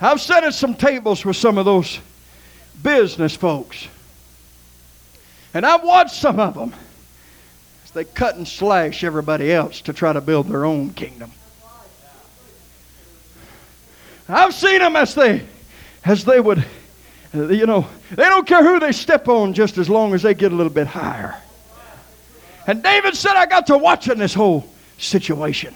I've 0.00 0.20
sat 0.20 0.42
at 0.42 0.54
some 0.54 0.74
tables 0.74 1.24
with 1.24 1.36
some 1.36 1.56
of 1.56 1.64
those 1.64 2.00
business 2.82 3.36
folks. 3.36 3.86
And 5.54 5.64
I've 5.64 5.84
watched 5.84 6.16
some 6.16 6.40
of 6.40 6.54
them 6.54 6.74
they 7.94 8.04
cut 8.04 8.36
and 8.36 8.46
slash 8.46 9.04
everybody 9.04 9.52
else 9.52 9.80
to 9.82 9.92
try 9.92 10.12
to 10.12 10.20
build 10.20 10.48
their 10.48 10.64
own 10.64 10.90
kingdom. 10.90 11.30
I've 14.28 14.54
seen 14.54 14.80
them 14.80 14.96
as 14.96 15.14
they, 15.14 15.46
as 16.04 16.24
they 16.24 16.40
would, 16.40 16.64
you 17.32 17.66
know, 17.66 17.86
they 18.10 18.24
don't 18.24 18.46
care 18.46 18.64
who 18.64 18.80
they 18.80 18.92
step 18.92 19.28
on 19.28 19.54
just 19.54 19.78
as 19.78 19.88
long 19.88 20.12
as 20.14 20.22
they 20.22 20.34
get 20.34 20.50
a 20.50 20.54
little 20.54 20.72
bit 20.72 20.86
higher. 20.86 21.40
And 22.66 22.82
David 22.82 23.14
said, 23.14 23.34
I 23.36 23.46
got 23.46 23.66
to 23.68 23.78
watching 23.78 24.18
this 24.18 24.34
whole 24.34 24.68
situation. 24.98 25.74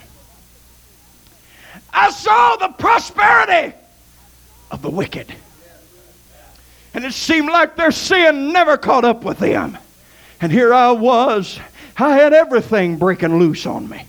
I 1.92 2.10
saw 2.10 2.56
the 2.56 2.68
prosperity 2.68 3.76
of 4.70 4.82
the 4.82 4.90
wicked. 4.90 5.32
And 6.94 7.04
it 7.04 7.12
seemed 7.12 7.50
like 7.50 7.76
their 7.76 7.92
sin 7.92 8.52
never 8.52 8.76
caught 8.76 9.04
up 9.04 9.22
with 9.22 9.38
them. 9.38 9.78
And 10.40 10.50
here 10.50 10.72
I 10.72 10.90
was. 10.92 11.58
I 11.98 12.14
had 12.16 12.32
everything 12.32 12.96
breaking 12.96 13.38
loose 13.38 13.66
on 13.66 13.88
me. 13.88 14.06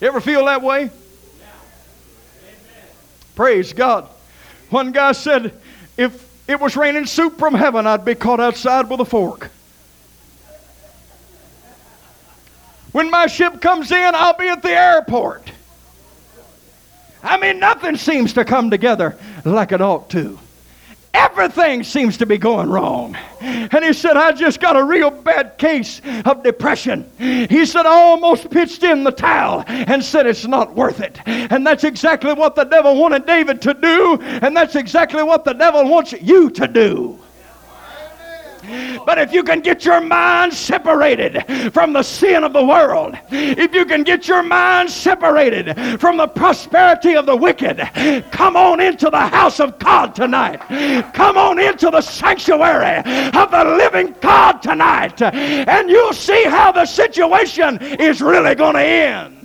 You 0.00 0.08
ever 0.08 0.20
feel 0.20 0.46
that 0.46 0.62
way? 0.62 0.90
Praise 3.36 3.72
God. 3.72 4.08
One 4.70 4.90
guy 4.92 5.12
said, 5.12 5.54
if 5.96 6.28
it 6.48 6.60
was 6.60 6.76
raining 6.76 7.06
soup 7.06 7.38
from 7.38 7.54
heaven, 7.54 7.86
I'd 7.86 8.04
be 8.04 8.14
caught 8.14 8.40
outside 8.40 8.90
with 8.90 9.00
a 9.00 9.04
fork. 9.04 9.50
When 12.90 13.10
my 13.10 13.26
ship 13.26 13.60
comes 13.60 13.90
in, 13.90 14.14
I'll 14.14 14.36
be 14.36 14.48
at 14.48 14.60
the 14.60 14.70
airport. 14.70 15.50
I 17.22 17.38
mean, 17.38 17.60
nothing 17.60 17.96
seems 17.96 18.32
to 18.34 18.44
come 18.44 18.70
together 18.70 19.16
like 19.44 19.72
it 19.72 19.80
ought 19.80 20.10
to. 20.10 20.38
Everything 21.22 21.84
seems 21.84 22.18
to 22.18 22.26
be 22.26 22.36
going 22.36 22.68
wrong. 22.68 23.16
And 23.40 23.84
he 23.84 23.92
said, 23.92 24.16
I 24.16 24.32
just 24.32 24.58
got 24.58 24.76
a 24.76 24.82
real 24.82 25.10
bad 25.10 25.56
case 25.56 26.00
of 26.24 26.42
depression. 26.42 27.08
He 27.16 27.64
said, 27.64 27.86
I 27.86 27.94
almost 27.94 28.50
pitched 28.50 28.82
in 28.82 29.04
the 29.04 29.12
towel 29.12 29.62
and 29.68 30.02
said, 30.02 30.26
It's 30.26 30.46
not 30.48 30.74
worth 30.74 31.00
it. 31.00 31.20
And 31.26 31.64
that's 31.64 31.84
exactly 31.84 32.32
what 32.32 32.56
the 32.56 32.64
devil 32.64 32.96
wanted 33.00 33.24
David 33.24 33.62
to 33.62 33.74
do. 33.74 34.18
And 34.20 34.56
that's 34.56 34.74
exactly 34.74 35.22
what 35.22 35.44
the 35.44 35.52
devil 35.52 35.88
wants 35.88 36.12
you 36.12 36.50
to 36.50 36.66
do. 36.66 37.21
But 39.04 39.18
if 39.18 39.32
you 39.32 39.42
can 39.42 39.60
get 39.60 39.84
your 39.84 40.00
mind 40.00 40.52
separated 40.52 41.44
from 41.72 41.92
the 41.92 42.02
sin 42.02 42.44
of 42.44 42.52
the 42.52 42.64
world, 42.64 43.16
if 43.30 43.74
you 43.74 43.84
can 43.84 44.02
get 44.02 44.28
your 44.28 44.42
mind 44.42 44.90
separated 44.90 46.00
from 46.00 46.16
the 46.16 46.28
prosperity 46.28 47.16
of 47.16 47.26
the 47.26 47.36
wicked, 47.36 47.78
come 48.30 48.56
on 48.56 48.80
into 48.80 49.10
the 49.10 49.18
house 49.18 49.60
of 49.60 49.78
God 49.78 50.14
tonight. 50.14 50.60
Come 51.12 51.36
on 51.36 51.58
into 51.58 51.90
the 51.90 52.00
sanctuary 52.00 52.98
of 52.98 53.50
the 53.50 53.64
living 53.76 54.14
God 54.20 54.58
tonight, 54.58 55.20
and 55.22 55.90
you'll 55.90 56.12
see 56.12 56.44
how 56.44 56.72
the 56.72 56.86
situation 56.86 57.78
is 57.80 58.20
really 58.20 58.54
going 58.54 58.74
to 58.74 58.82
end. 58.82 59.41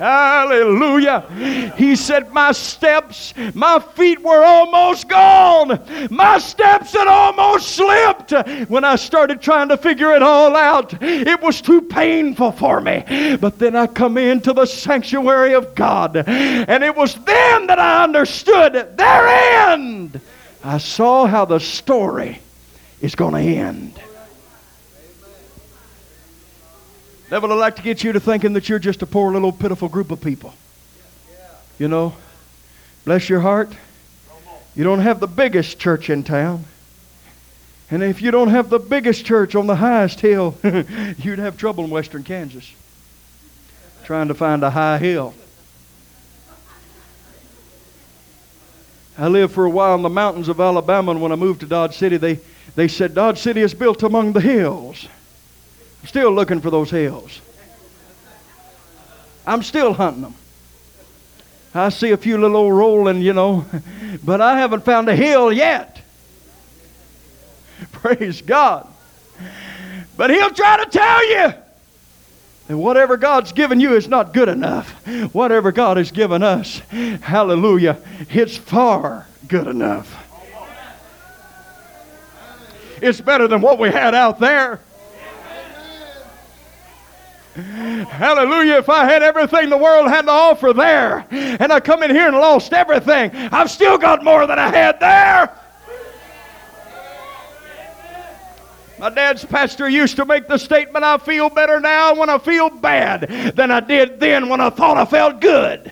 Hallelujah. 0.00 1.72
He 1.76 1.94
said, 1.94 2.32
My 2.32 2.52
steps, 2.52 3.34
my 3.52 3.78
feet 3.80 4.22
were 4.22 4.42
almost 4.42 5.10
gone. 5.10 5.78
My 6.10 6.38
steps 6.38 6.94
had 6.94 7.06
almost 7.06 7.76
slipped. 7.76 8.32
When 8.70 8.82
I 8.82 8.96
started 8.96 9.42
trying 9.42 9.68
to 9.68 9.76
figure 9.76 10.12
it 10.12 10.22
all 10.22 10.56
out, 10.56 10.94
it 11.02 11.42
was 11.42 11.60
too 11.60 11.82
painful 11.82 12.52
for 12.52 12.80
me. 12.80 13.36
But 13.38 13.58
then 13.58 13.76
I 13.76 13.88
come 13.88 14.16
into 14.16 14.54
the 14.54 14.64
sanctuary 14.64 15.52
of 15.52 15.74
God, 15.74 16.16
and 16.16 16.82
it 16.82 16.96
was 16.96 17.16
then 17.16 17.66
that 17.66 17.78
I 17.78 18.02
understood 18.02 18.96
their 18.96 19.28
end. 19.68 20.18
I 20.64 20.78
saw 20.78 21.26
how 21.26 21.44
the 21.44 21.60
story 21.60 22.40
is 23.02 23.14
going 23.14 23.34
to 23.34 23.54
end. 23.54 24.00
Devil 27.30 27.50
would 27.50 27.54
like 27.54 27.76
to 27.76 27.82
get 27.82 28.02
you 28.02 28.12
to 28.12 28.18
thinking 28.18 28.54
that 28.54 28.68
you're 28.68 28.80
just 28.80 29.02
a 29.02 29.06
poor 29.06 29.32
little 29.32 29.52
pitiful 29.52 29.88
group 29.88 30.10
of 30.10 30.20
people. 30.20 30.52
You 31.78 31.86
know, 31.86 32.12
bless 33.04 33.28
your 33.28 33.38
heart. 33.38 33.72
You 34.74 34.82
don't 34.82 34.98
have 34.98 35.20
the 35.20 35.28
biggest 35.28 35.78
church 35.78 36.10
in 36.10 36.24
town. 36.24 36.64
And 37.88 38.02
if 38.02 38.20
you 38.20 38.32
don't 38.32 38.48
have 38.48 38.68
the 38.68 38.80
biggest 38.80 39.24
church 39.24 39.54
on 39.54 39.68
the 39.68 39.76
highest 39.76 40.20
hill, 40.20 40.56
you'd 41.18 41.38
have 41.38 41.56
trouble 41.56 41.84
in 41.84 41.90
western 41.90 42.24
Kansas 42.24 42.72
trying 44.04 44.26
to 44.26 44.34
find 44.34 44.64
a 44.64 44.70
high 44.70 44.98
hill. 44.98 45.32
I 49.16 49.28
lived 49.28 49.54
for 49.54 49.66
a 49.66 49.70
while 49.70 49.94
in 49.94 50.02
the 50.02 50.08
mountains 50.08 50.48
of 50.48 50.60
Alabama, 50.60 51.12
and 51.12 51.22
when 51.22 51.30
I 51.30 51.36
moved 51.36 51.60
to 51.60 51.66
Dodge 51.66 51.96
City, 51.96 52.16
they, 52.16 52.40
they 52.74 52.88
said 52.88 53.14
Dodge 53.14 53.38
City 53.38 53.60
is 53.60 53.72
built 53.72 54.02
among 54.02 54.32
the 54.32 54.40
hills. 54.40 55.06
Still 56.04 56.32
looking 56.32 56.60
for 56.60 56.70
those 56.70 56.90
hills. 56.90 57.40
I'm 59.46 59.62
still 59.62 59.92
hunting 59.92 60.22
them. 60.22 60.34
I 61.74 61.88
see 61.90 62.10
a 62.10 62.16
few 62.16 62.36
little 62.38 62.56
old 62.56 62.74
rolling, 62.74 63.20
you 63.20 63.32
know, 63.32 63.64
but 64.24 64.40
I 64.40 64.58
haven't 64.58 64.84
found 64.84 65.08
a 65.08 65.16
hill 65.16 65.52
yet. 65.52 66.02
Praise 67.92 68.42
God. 68.42 68.86
But 70.16 70.30
he'll 70.30 70.50
try 70.50 70.84
to 70.84 70.90
tell 70.90 71.28
you 71.28 71.54
that 72.68 72.76
whatever 72.76 73.16
God's 73.16 73.52
given 73.52 73.80
you 73.80 73.94
is 73.94 74.08
not 74.08 74.34
good 74.34 74.48
enough. 74.48 74.90
Whatever 75.32 75.72
God 75.72 75.96
has 75.96 76.10
given 76.10 76.42
us, 76.42 76.78
hallelujah, 77.22 77.98
it's 78.28 78.56
far 78.56 79.26
good 79.48 79.66
enough. 79.66 80.16
It's 83.00 83.20
better 83.20 83.48
than 83.48 83.60
what 83.60 83.78
we 83.78 83.90
had 83.90 84.14
out 84.14 84.38
there. 84.40 84.80
Hallelujah. 87.54 88.74
If 88.74 88.88
I 88.88 89.04
had 89.04 89.22
everything 89.22 89.70
the 89.70 89.76
world 89.76 90.08
had 90.08 90.22
to 90.22 90.30
offer 90.30 90.72
there, 90.72 91.26
and 91.30 91.72
I 91.72 91.80
come 91.80 92.02
in 92.02 92.10
here 92.10 92.28
and 92.28 92.36
lost 92.36 92.72
everything, 92.72 93.30
I've 93.34 93.70
still 93.70 93.98
got 93.98 94.22
more 94.22 94.46
than 94.46 94.58
I 94.58 94.68
had 94.68 95.00
there. 95.00 95.56
My 98.98 99.08
dad's 99.08 99.44
pastor 99.46 99.88
used 99.88 100.16
to 100.16 100.26
make 100.26 100.46
the 100.46 100.58
statement 100.58 101.04
I 101.04 101.16
feel 101.16 101.48
better 101.48 101.80
now 101.80 102.14
when 102.14 102.28
I 102.28 102.38
feel 102.38 102.68
bad 102.68 103.54
than 103.56 103.70
I 103.70 103.80
did 103.80 104.20
then 104.20 104.50
when 104.50 104.60
I 104.60 104.68
thought 104.68 104.98
I 104.98 105.06
felt 105.06 105.40
good. 105.40 105.90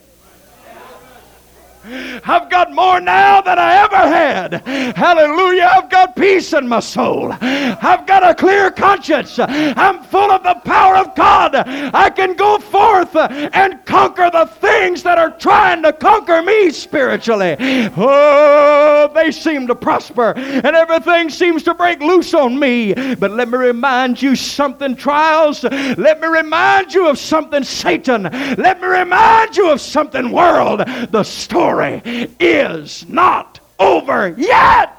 I've 2.24 2.50
got 2.50 2.72
more 2.72 3.00
now 3.00 3.40
than 3.40 3.58
I 3.58 3.76
ever 3.84 3.96
had. 3.96 4.52
Hallelujah. 4.96 5.70
I've 5.74 5.90
got 5.90 6.16
peace 6.16 6.52
in 6.52 6.68
my 6.68 6.80
soul. 6.80 7.32
I've 7.40 8.06
got 8.06 8.28
a 8.28 8.34
clear 8.34 8.70
conscience. 8.70 9.38
I'm 9.38 10.02
full 10.04 10.30
of 10.30 10.42
the 10.42 10.54
power 10.64 10.96
of 10.96 11.14
God. 11.14 11.54
I 11.54 12.10
can 12.10 12.34
go 12.34 12.58
forth 12.58 13.14
and 13.16 13.84
conquer 13.84 14.30
the 14.30 14.46
things 14.60 15.02
that 15.02 15.18
are 15.18 15.30
trying 15.38 15.82
to 15.82 15.92
conquer 15.92 16.42
me 16.42 16.70
spiritually. 16.70 17.56
Oh, 17.96 19.10
they 19.14 19.30
seem 19.30 19.66
to 19.68 19.74
prosper 19.74 20.34
and 20.36 20.76
everything 20.76 21.30
seems 21.30 21.62
to 21.64 21.74
break 21.74 22.00
loose 22.00 22.34
on 22.34 22.58
me. 22.58 22.94
But 23.14 23.30
let 23.30 23.48
me 23.48 23.58
remind 23.58 24.20
you 24.20 24.36
something, 24.36 24.96
trials. 24.96 25.64
Let 25.64 26.20
me 26.20 26.26
remind 26.26 26.92
you 26.92 27.08
of 27.08 27.18
something, 27.18 27.64
Satan. 27.64 28.24
Let 28.24 28.80
me 28.80 28.86
remind 28.88 29.56
you 29.56 29.70
of 29.70 29.80
something, 29.80 30.30
world. 30.30 30.80
The 31.10 31.22
story 31.22 31.77
is 31.82 33.08
not 33.08 33.60
over 33.78 34.34
yet. 34.36 34.94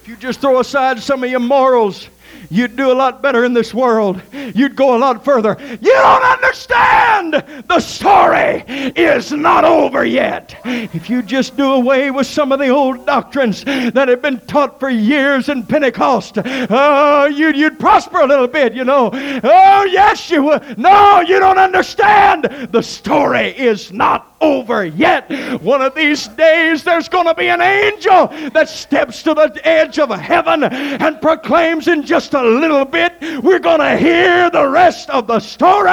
If 0.00 0.08
you 0.08 0.16
just 0.16 0.40
throw 0.40 0.60
aside 0.60 1.00
some 1.00 1.24
of 1.24 1.30
your 1.30 1.40
morals, 1.40 2.08
you'd 2.50 2.76
do 2.76 2.90
a 2.90 2.94
lot 2.94 3.22
better 3.22 3.44
in 3.44 3.52
this 3.52 3.74
world. 3.74 4.20
You'd 4.32 4.76
go 4.76 4.96
a 4.96 4.98
lot 4.98 5.24
further. 5.24 5.56
You 5.60 5.92
don't 5.92 6.22
understand. 6.24 7.34
The 7.68 7.80
story 7.80 8.64
is 8.96 9.32
not 9.32 9.64
over 9.64 10.04
yet. 10.04 10.56
If 10.64 11.10
you 11.10 11.22
just 11.22 11.56
do 11.56 11.72
away 11.72 12.10
with 12.10 12.26
some 12.26 12.52
of 12.52 12.58
the 12.58 12.68
old 12.68 13.06
doctrines 13.06 13.64
that 13.64 14.08
have 14.08 14.22
been 14.22 14.40
taught 14.40 14.78
for 14.78 14.88
years 14.88 15.48
in 15.48 15.64
Pentecost, 15.64 16.38
oh, 16.44 17.26
you'd, 17.26 17.56
you'd 17.56 17.78
prosper 17.78 18.18
a 18.20 18.26
little 18.26 18.48
bit, 18.48 18.74
you 18.74 18.84
know. 18.84 19.10
Oh, 19.12 19.84
yes, 19.84 20.30
you 20.30 20.42
would. 20.44 20.78
No, 20.78 21.20
you 21.20 21.40
don't 21.40 21.58
understand. 21.58 22.44
The 22.70 22.82
story 22.82 23.48
is 23.56 23.92
not 23.92 24.35
over 24.40 24.84
yet. 24.84 25.30
One 25.62 25.82
of 25.82 25.94
these 25.94 26.28
days, 26.28 26.84
there's 26.84 27.08
going 27.08 27.26
to 27.26 27.34
be 27.34 27.48
an 27.48 27.60
angel 27.60 28.28
that 28.50 28.68
steps 28.68 29.22
to 29.24 29.34
the 29.34 29.60
edge 29.64 29.98
of 29.98 30.10
heaven 30.10 30.64
and 30.64 31.20
proclaims 31.20 31.88
in 31.88 32.04
just 32.04 32.34
a 32.34 32.42
little 32.42 32.84
bit, 32.84 33.14
we're 33.42 33.58
going 33.58 33.80
to 33.80 33.96
hear 33.96 34.50
the 34.50 34.66
rest 34.66 35.10
of 35.10 35.26
the 35.26 35.40
story. 35.40 35.90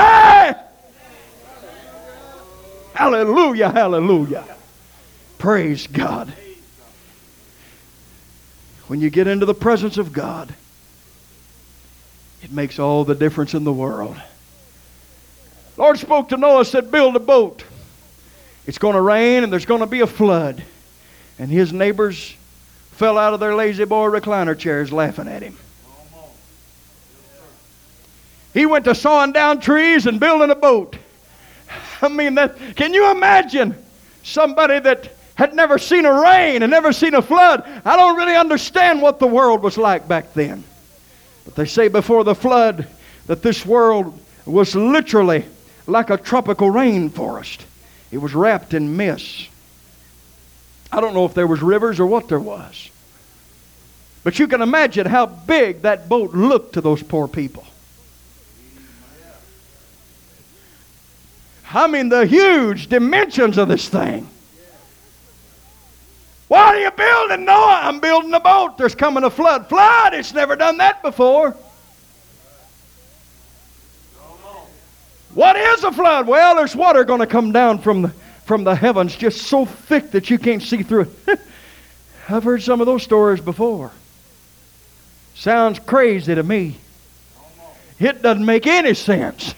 Hallelujah, 2.93 3.71
hallelujah. 3.71 4.45
Praise 5.37 5.87
God. 5.87 6.31
When 8.87 9.01
you 9.01 9.09
get 9.09 9.27
into 9.27 9.45
the 9.45 9.53
presence 9.53 9.97
of 9.97 10.13
God, 10.13 10.53
it 12.43 12.51
makes 12.51 12.77
all 12.77 13.05
the 13.05 13.15
difference 13.15 13.53
in 13.53 13.63
the 13.63 13.73
world. 13.73 14.15
Lord 15.77 15.97
spoke 15.97 16.29
to 16.29 16.37
Noah, 16.37 16.65
said, 16.65 16.91
Build 16.91 17.15
a 17.15 17.19
boat. 17.19 17.63
It's 18.65 18.77
going 18.77 18.95
to 18.95 19.01
rain 19.01 19.43
and 19.43 19.51
there's 19.51 19.65
going 19.65 19.81
to 19.81 19.87
be 19.87 20.01
a 20.01 20.07
flood. 20.07 20.63
And 21.39 21.49
his 21.49 21.73
neighbors 21.73 22.35
fell 22.91 23.17
out 23.17 23.33
of 23.33 23.39
their 23.39 23.55
La-Z-Boy 23.55 24.07
recliner 24.07 24.57
chairs 24.57 24.91
laughing 24.91 25.27
at 25.27 25.41
him. 25.41 25.57
He 28.53 28.65
went 28.65 28.85
to 28.85 28.93
sawing 28.93 29.31
down 29.31 29.59
trees 29.59 30.05
and 30.05 30.19
building 30.19 30.51
a 30.51 30.55
boat. 30.55 30.95
I 32.01 32.07
mean, 32.07 32.35
that, 32.35 32.57
can 32.75 32.93
you 32.93 33.09
imagine 33.09 33.75
somebody 34.21 34.79
that 34.79 35.11
had 35.35 35.55
never 35.55 35.79
seen 35.79 36.05
a 36.05 36.21
rain 36.21 36.61
and 36.61 36.69
never 36.69 36.93
seen 36.93 37.15
a 37.15 37.21
flood? 37.21 37.63
I 37.83 37.97
don't 37.97 38.15
really 38.15 38.35
understand 38.35 39.01
what 39.01 39.19
the 39.19 39.25
world 39.25 39.63
was 39.63 39.77
like 39.77 40.07
back 40.07 40.33
then. 40.33 40.63
But 41.45 41.55
they 41.55 41.65
say 41.65 41.87
before 41.87 42.23
the 42.23 42.35
flood 42.35 42.87
that 43.25 43.41
this 43.41 43.65
world 43.65 44.19
was 44.45 44.75
literally 44.75 45.45
like 45.87 46.11
a 46.11 46.17
tropical 46.17 46.69
rainforest. 46.69 47.61
It 48.13 48.21
was 48.21 48.35
wrapped 48.35 48.75
in 48.75 48.95
mist. 48.95 49.49
I 50.91 51.01
don't 51.01 51.15
know 51.15 51.25
if 51.25 51.33
there 51.33 51.47
was 51.47 51.63
rivers 51.63 51.99
or 51.99 52.05
what 52.05 52.27
there 52.27 52.39
was. 52.39 52.91
But 54.23 54.37
you 54.37 54.47
can 54.47 54.61
imagine 54.61 55.07
how 55.07 55.25
big 55.25 55.81
that 55.81 56.07
boat 56.07 56.35
looked 56.35 56.73
to 56.73 56.81
those 56.81 57.01
poor 57.01 57.27
people. 57.27 57.65
I 61.73 61.87
mean, 61.87 62.09
the 62.09 62.27
huge 62.27 62.85
dimensions 62.85 63.57
of 63.57 63.67
this 63.67 63.89
thing. 63.89 64.29
What 66.49 66.75
are 66.75 66.79
you 66.79 66.91
building, 66.91 67.45
Noah? 67.45 67.79
I'm 67.81 67.99
building 67.99 68.31
a 68.35 68.39
boat. 68.39 68.77
There's 68.77 68.93
coming 68.93 69.23
a 69.23 69.31
flood. 69.31 69.67
Flood? 69.69 70.13
It's 70.13 70.35
never 70.35 70.55
done 70.55 70.77
that 70.77 71.01
before. 71.01 71.57
What 75.33 75.55
is 75.55 75.83
a 75.83 75.91
flood? 75.91 76.27
Well, 76.27 76.55
there's 76.55 76.75
water 76.75 77.03
going 77.03 77.19
to 77.19 77.27
come 77.27 77.51
down 77.51 77.79
from 77.79 78.03
the, 78.03 78.09
from 78.45 78.63
the 78.63 78.75
heavens 78.75 79.15
just 79.15 79.41
so 79.41 79.65
thick 79.65 80.11
that 80.11 80.29
you 80.29 80.37
can't 80.37 80.61
see 80.61 80.83
through 80.83 81.11
it. 81.27 81.39
I've 82.29 82.43
heard 82.43 82.61
some 82.61 82.81
of 82.81 82.87
those 82.87 83.03
stories 83.03 83.41
before. 83.41 83.91
Sounds 85.33 85.79
crazy 85.79 86.35
to 86.35 86.43
me. 86.43 86.77
It 87.99 88.21
doesn't 88.21 88.45
make 88.45 88.67
any 88.67 88.93
sense. 88.93 89.55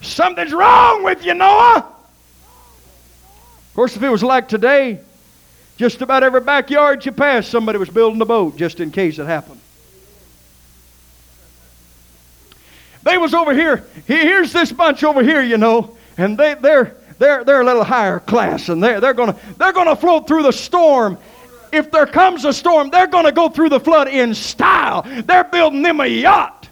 Something's 0.00 0.52
wrong 0.52 1.04
with 1.04 1.24
you, 1.24 1.34
Noah. 1.34 1.78
Of 1.78 3.74
course, 3.74 3.96
if 3.96 4.02
it 4.02 4.08
was 4.08 4.22
like 4.22 4.48
today, 4.48 5.00
just 5.76 6.00
about 6.00 6.22
every 6.22 6.40
backyard 6.40 7.04
you 7.04 7.12
passed, 7.12 7.50
somebody 7.50 7.78
was 7.78 7.90
building 7.90 8.20
a 8.20 8.24
boat 8.24 8.56
just 8.56 8.80
in 8.80 8.90
case 8.90 9.18
it 9.18 9.26
happened. 9.26 9.60
They 13.06 13.18
was 13.18 13.34
over 13.34 13.54
here. 13.54 13.86
Here's 14.06 14.52
this 14.52 14.72
bunch 14.72 15.04
over 15.04 15.22
here, 15.22 15.40
you 15.40 15.58
know, 15.58 15.96
and 16.18 16.36
they, 16.36 16.54
they're, 16.54 16.96
they're, 17.20 17.44
they're 17.44 17.60
a 17.60 17.64
little 17.64 17.84
higher 17.84 18.18
class, 18.18 18.68
and 18.68 18.82
they're, 18.82 19.00
they're 19.00 19.14
going 19.14 19.32
they're 19.58 19.72
gonna 19.72 19.94
float 19.94 20.26
through 20.26 20.42
the 20.42 20.52
storm. 20.52 21.16
If 21.72 21.92
there 21.92 22.06
comes 22.06 22.44
a 22.44 22.52
storm, 22.52 22.90
they're 22.90 23.06
going 23.06 23.26
to 23.26 23.32
go 23.32 23.48
through 23.48 23.68
the 23.68 23.78
flood 23.78 24.08
in 24.08 24.34
style. 24.34 25.02
They're 25.24 25.44
building 25.44 25.82
them 25.82 26.00
a 26.00 26.06
yacht. 26.06 26.68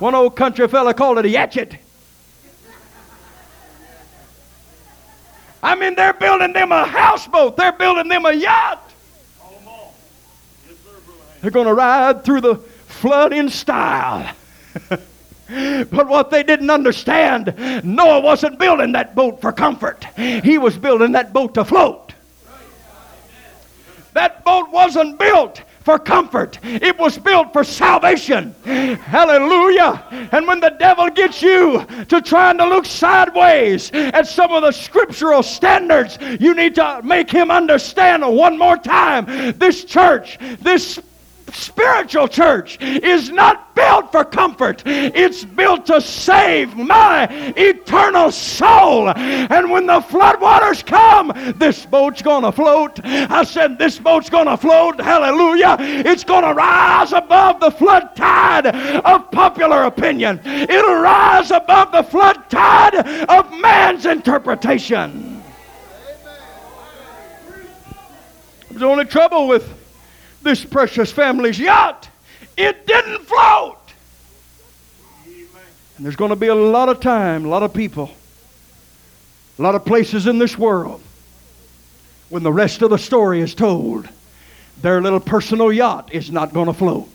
One 0.00 0.14
old 0.16 0.34
country 0.34 0.66
fella 0.66 0.92
called 0.92 1.18
it 1.18 1.26
a 1.26 1.28
yatchet. 1.28 1.76
I 5.62 5.74
mean, 5.74 5.94
they're 5.94 6.14
building 6.14 6.52
them 6.52 6.72
a 6.72 6.84
houseboat. 6.84 7.56
They're 7.56 7.72
building 7.72 8.08
them 8.08 8.24
a 8.24 8.32
yacht. 8.32 8.92
They're 11.42 11.50
going 11.50 11.66
to 11.66 11.74
ride 11.74 12.24
through 12.24 12.40
the 12.40 12.56
flood 12.56 13.32
in 13.32 13.50
style. 13.50 14.34
but 15.90 16.08
what 16.08 16.30
they 16.30 16.42
didn't 16.42 16.70
understand, 16.70 17.54
Noah 17.84 18.20
wasn't 18.20 18.58
building 18.58 18.92
that 18.92 19.14
boat 19.14 19.40
for 19.40 19.52
comfort. 19.52 20.04
He 20.16 20.58
was 20.58 20.78
building 20.78 21.12
that 21.12 21.32
boat 21.32 21.54
to 21.54 21.64
float. 21.64 22.14
That 24.12 24.44
boat 24.44 24.70
wasn't 24.70 25.18
built 25.18 25.62
for 25.82 25.98
comfort. 25.98 26.58
It 26.62 26.98
was 26.98 27.18
built 27.18 27.52
for 27.52 27.64
salvation. 27.64 28.54
Hallelujah. 28.64 30.28
And 30.32 30.46
when 30.46 30.60
the 30.60 30.70
devil 30.70 31.08
gets 31.10 31.42
you 31.42 31.84
to 32.08 32.20
trying 32.20 32.58
to 32.58 32.66
look 32.66 32.86
sideways 32.86 33.90
at 33.92 34.26
some 34.26 34.52
of 34.52 34.62
the 34.62 34.72
scriptural 34.72 35.42
standards, 35.42 36.18
you 36.38 36.54
need 36.54 36.74
to 36.74 37.00
make 37.02 37.30
him 37.30 37.50
understand 37.50 38.26
one 38.26 38.58
more 38.58 38.76
time. 38.76 39.26
This 39.58 39.84
church, 39.84 40.38
this 40.60 41.00
spiritual 41.54 42.28
church 42.28 42.78
is 42.80 43.30
not 43.30 43.74
built 43.74 44.12
for 44.12 44.24
comfort. 44.24 44.82
It's 44.84 45.44
built 45.44 45.86
to 45.86 46.00
save 46.00 46.76
my 46.76 47.26
eternal 47.56 48.30
soul. 48.30 49.10
And 49.10 49.70
when 49.70 49.86
the 49.86 50.00
floodwaters 50.00 50.84
come, 50.84 51.32
this 51.56 51.86
boat's 51.86 52.22
going 52.22 52.44
to 52.44 52.52
float. 52.52 53.00
I 53.04 53.44
said, 53.44 53.78
This 53.78 53.98
boat's 53.98 54.30
going 54.30 54.46
to 54.46 54.56
float. 54.56 55.00
Hallelujah. 55.00 55.76
It's 55.80 56.24
going 56.24 56.44
to 56.44 56.54
rise 56.54 57.12
above 57.12 57.60
the 57.60 57.70
flood 57.70 58.14
tide 58.16 58.66
of 58.66 59.30
popular 59.30 59.84
opinion, 59.84 60.40
it'll 60.44 61.00
rise 61.00 61.50
above 61.50 61.92
the 61.92 62.02
flood 62.02 62.48
tide 62.50 62.94
of 63.28 63.50
man's 63.58 64.06
interpretation. 64.06 65.42
The 68.70 68.86
only 68.86 69.04
trouble 69.04 69.48
with 69.48 69.79
this 70.42 70.64
precious 70.64 71.12
family's 71.12 71.58
yacht. 71.58 72.08
It 72.56 72.86
didn't 72.86 73.20
float. 73.20 73.78
And 75.96 76.06
there's 76.06 76.16
going 76.16 76.30
to 76.30 76.36
be 76.36 76.48
a 76.48 76.54
lot 76.54 76.88
of 76.88 77.00
time, 77.00 77.44
a 77.44 77.48
lot 77.48 77.62
of 77.62 77.74
people, 77.74 78.10
a 79.58 79.62
lot 79.62 79.74
of 79.74 79.84
places 79.84 80.26
in 80.26 80.38
this 80.38 80.56
world 80.56 81.02
when 82.30 82.42
the 82.42 82.52
rest 82.52 82.80
of 82.80 82.90
the 82.90 82.98
story 82.98 83.40
is 83.40 83.54
told, 83.54 84.08
their 84.80 85.02
little 85.02 85.20
personal 85.20 85.70
yacht 85.72 86.10
is 86.12 86.30
not 86.30 86.54
going 86.54 86.66
to 86.66 86.72
float. 86.72 87.08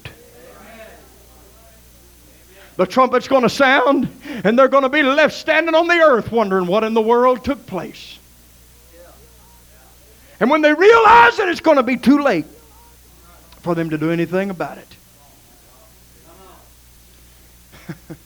The 2.75 2.85
trumpet's 2.85 3.29
going 3.29 3.43
to 3.43 3.49
sound, 3.49 4.09
and 4.43 4.59
they're 4.59 4.67
going 4.67 4.83
to 4.83 4.89
be 4.89 5.01
left 5.01 5.33
standing 5.33 5.73
on 5.73 5.87
the 5.87 5.95
earth 5.95 6.31
wondering 6.31 6.67
what 6.67 6.83
in 6.83 6.93
the 6.93 7.01
world 7.01 7.45
took 7.45 7.65
place. 7.65 8.19
And 10.41 10.49
when 10.49 10.61
they 10.61 10.73
realize 10.73 11.37
that 11.37 11.47
it's 11.47 11.61
going 11.61 11.77
to 11.77 11.83
be 11.83 11.95
too 11.95 12.21
late, 12.21 12.45
for 13.65 13.73
them 13.73 13.89
to 13.89 13.97
do 13.97 14.11
anything 14.11 14.51
about 14.51 14.77
it. 14.77 14.87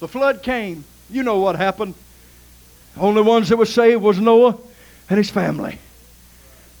the 0.00 0.08
flood 0.08 0.42
came. 0.42 0.84
You 1.08 1.22
know 1.22 1.38
what 1.38 1.54
happened. 1.54 1.94
Only 2.98 3.22
ones 3.22 3.48
that 3.48 3.58
were 3.58 3.64
saved 3.64 4.02
was 4.02 4.18
Noah 4.18 4.58
and 5.08 5.18
his 5.18 5.30
family. 5.30 5.78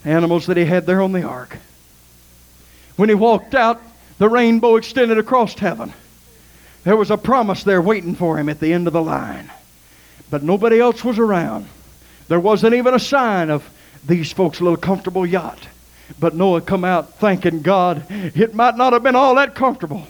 The 0.02 0.10
Animals 0.10 0.46
that 0.46 0.56
he 0.56 0.64
had 0.64 0.84
there 0.84 1.00
on 1.00 1.12
the 1.12 1.22
ark. 1.22 1.58
When 2.96 3.08
he 3.08 3.14
walked 3.14 3.54
out, 3.54 3.80
the 4.18 4.28
rainbow 4.28 4.74
extended 4.74 5.16
across 5.18 5.54
heaven. 5.54 5.92
There 6.82 6.96
was 6.96 7.12
a 7.12 7.16
promise 7.16 7.62
there 7.62 7.80
waiting 7.80 8.16
for 8.16 8.36
him 8.36 8.48
at 8.48 8.58
the 8.58 8.72
end 8.72 8.88
of 8.88 8.92
the 8.92 9.00
line. 9.00 9.48
But 10.28 10.42
nobody 10.42 10.80
else 10.80 11.04
was 11.04 11.20
around. 11.20 11.68
There 12.26 12.40
wasn't 12.40 12.74
even 12.74 12.94
a 12.94 12.98
sign 12.98 13.48
of 13.48 13.70
these 14.04 14.32
folks' 14.32 14.60
little 14.60 14.76
comfortable 14.76 15.24
yacht. 15.24 15.68
But 16.18 16.34
Noah 16.34 16.60
come 16.60 16.84
out 16.84 17.14
thanking 17.14 17.62
God. 17.62 18.04
It 18.08 18.54
might 18.54 18.76
not 18.76 18.92
have 18.92 19.02
been 19.02 19.16
all 19.16 19.34
that 19.36 19.54
comfortable. 19.54 20.06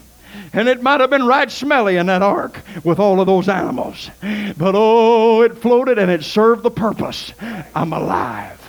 And 0.52 0.68
it 0.68 0.82
might 0.82 1.00
have 1.00 1.10
been 1.10 1.26
right 1.26 1.50
smelly 1.50 1.96
in 1.96 2.06
that 2.06 2.22
ark 2.22 2.60
with 2.84 2.98
all 2.98 3.20
of 3.20 3.26
those 3.26 3.48
animals. 3.48 4.10
But 4.56 4.74
oh, 4.76 5.42
it 5.42 5.58
floated 5.58 5.98
and 5.98 6.10
it 6.10 6.22
served 6.22 6.62
the 6.62 6.70
purpose. 6.70 7.32
I'm 7.74 7.92
alive. 7.92 8.60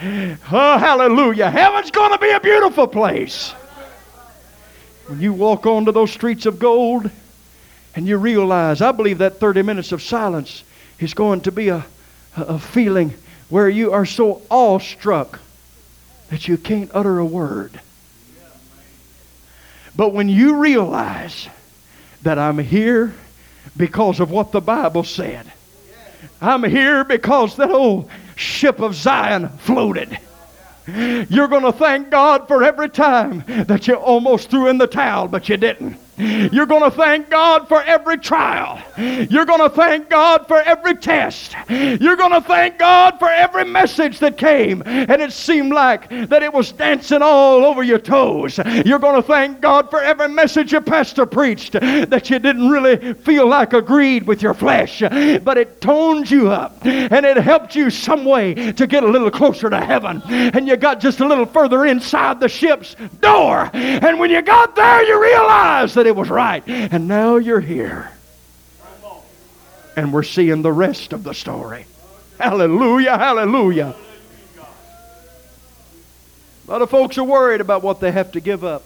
Oh, 0.00 0.78
hallelujah. 0.78 1.50
Heaven's 1.50 1.90
going 1.90 2.12
to 2.12 2.18
be 2.18 2.30
a 2.30 2.40
beautiful 2.40 2.86
place. 2.86 3.52
When 5.06 5.20
you 5.20 5.32
walk 5.32 5.66
onto 5.66 5.92
those 5.92 6.10
streets 6.10 6.46
of 6.46 6.58
gold 6.58 7.10
and 7.94 8.06
you 8.06 8.16
realize, 8.16 8.80
I 8.80 8.92
believe 8.92 9.18
that 9.18 9.38
30 9.38 9.62
minutes 9.62 9.92
of 9.92 10.02
silence 10.02 10.64
is 10.98 11.14
going 11.14 11.42
to 11.42 11.52
be 11.52 11.68
a, 11.68 11.84
a 12.36 12.58
feeling 12.58 13.14
where 13.52 13.68
you 13.68 13.92
are 13.92 14.06
so 14.06 14.40
awestruck 14.50 15.38
that 16.30 16.48
you 16.48 16.56
can't 16.56 16.90
utter 16.94 17.18
a 17.18 17.24
word. 17.24 17.78
But 19.94 20.14
when 20.14 20.30
you 20.30 20.56
realize 20.56 21.50
that 22.22 22.38
I'm 22.38 22.56
here 22.56 23.12
because 23.76 24.20
of 24.20 24.30
what 24.30 24.52
the 24.52 24.62
Bible 24.62 25.04
said. 25.04 25.52
I'm 26.40 26.64
here 26.64 27.04
because 27.04 27.56
that 27.56 27.70
old 27.70 28.08
ship 28.36 28.80
of 28.80 28.94
Zion 28.94 29.50
floated. 29.50 30.18
You're 30.86 31.48
going 31.48 31.64
to 31.64 31.72
thank 31.72 32.08
God 32.08 32.48
for 32.48 32.64
every 32.64 32.88
time 32.88 33.44
that 33.66 33.86
you 33.86 33.96
almost 33.96 34.48
threw 34.48 34.68
in 34.68 34.78
the 34.78 34.86
towel, 34.86 35.28
but 35.28 35.50
you 35.50 35.58
didn't. 35.58 35.98
You're 36.18 36.66
going 36.66 36.82
to 36.82 36.90
thank 36.90 37.30
God 37.30 37.68
for 37.68 37.82
every 37.82 38.18
trial. 38.18 38.80
You're 38.98 39.46
going 39.46 39.60
to 39.60 39.70
thank 39.70 40.10
God 40.10 40.46
for 40.46 40.60
every 40.60 40.94
test. 40.96 41.54
You're 41.68 42.16
going 42.16 42.32
to 42.32 42.40
thank 42.40 42.78
God 42.78 43.18
for 43.18 43.28
every 43.28 43.64
message 43.64 44.18
that 44.18 44.36
came 44.36 44.82
and 44.86 45.22
it 45.22 45.32
seemed 45.32 45.72
like 45.72 46.08
that 46.28 46.42
it 46.42 46.52
was 46.52 46.72
dancing 46.72 47.22
all 47.22 47.64
over 47.64 47.82
your 47.82 47.98
toes. 47.98 48.58
You're 48.84 48.98
going 48.98 49.20
to 49.20 49.26
thank 49.26 49.60
God 49.60 49.90
for 49.90 50.02
every 50.02 50.28
message 50.28 50.72
your 50.72 50.80
pastor 50.80 51.26
preached 51.26 51.72
that 51.72 52.28
you 52.30 52.38
didn't 52.38 52.68
really 52.68 53.14
feel 53.14 53.46
like 53.46 53.72
agreed 53.72 54.26
with 54.26 54.42
your 54.42 54.54
flesh, 54.54 55.00
but 55.00 55.56
it 55.56 55.80
toned 55.80 56.30
you 56.30 56.50
up 56.50 56.84
and 56.84 57.24
it 57.24 57.36
helped 57.38 57.74
you 57.74 57.90
some 57.90 58.24
way 58.24 58.72
to 58.72 58.86
get 58.86 59.02
a 59.02 59.08
little 59.08 59.30
closer 59.30 59.70
to 59.70 59.80
heaven. 59.80 60.22
And 60.26 60.68
you 60.68 60.76
got 60.76 61.00
just 61.00 61.20
a 61.20 61.26
little 61.26 61.46
further 61.46 61.86
inside 61.86 62.40
the 62.40 62.48
ship's 62.48 62.96
door. 63.20 63.70
And 63.72 64.18
when 64.18 64.30
you 64.30 64.42
got 64.42 64.76
there, 64.76 65.02
you 65.04 65.20
realized 65.22 65.96
it 66.06 66.16
was 66.16 66.28
right. 66.30 66.62
And 66.66 67.08
now 67.08 67.36
you're 67.36 67.60
here. 67.60 68.10
And 69.96 70.12
we're 70.12 70.22
seeing 70.22 70.62
the 70.62 70.72
rest 70.72 71.12
of 71.12 71.22
the 71.24 71.34
story. 71.34 71.86
Hallelujah, 72.38 73.18
hallelujah. 73.18 73.94
A 76.66 76.70
lot 76.70 76.82
of 76.82 76.90
folks 76.90 77.18
are 77.18 77.24
worried 77.24 77.60
about 77.60 77.82
what 77.82 78.00
they 78.00 78.10
have 78.10 78.32
to 78.32 78.40
give 78.40 78.64
up. 78.64 78.84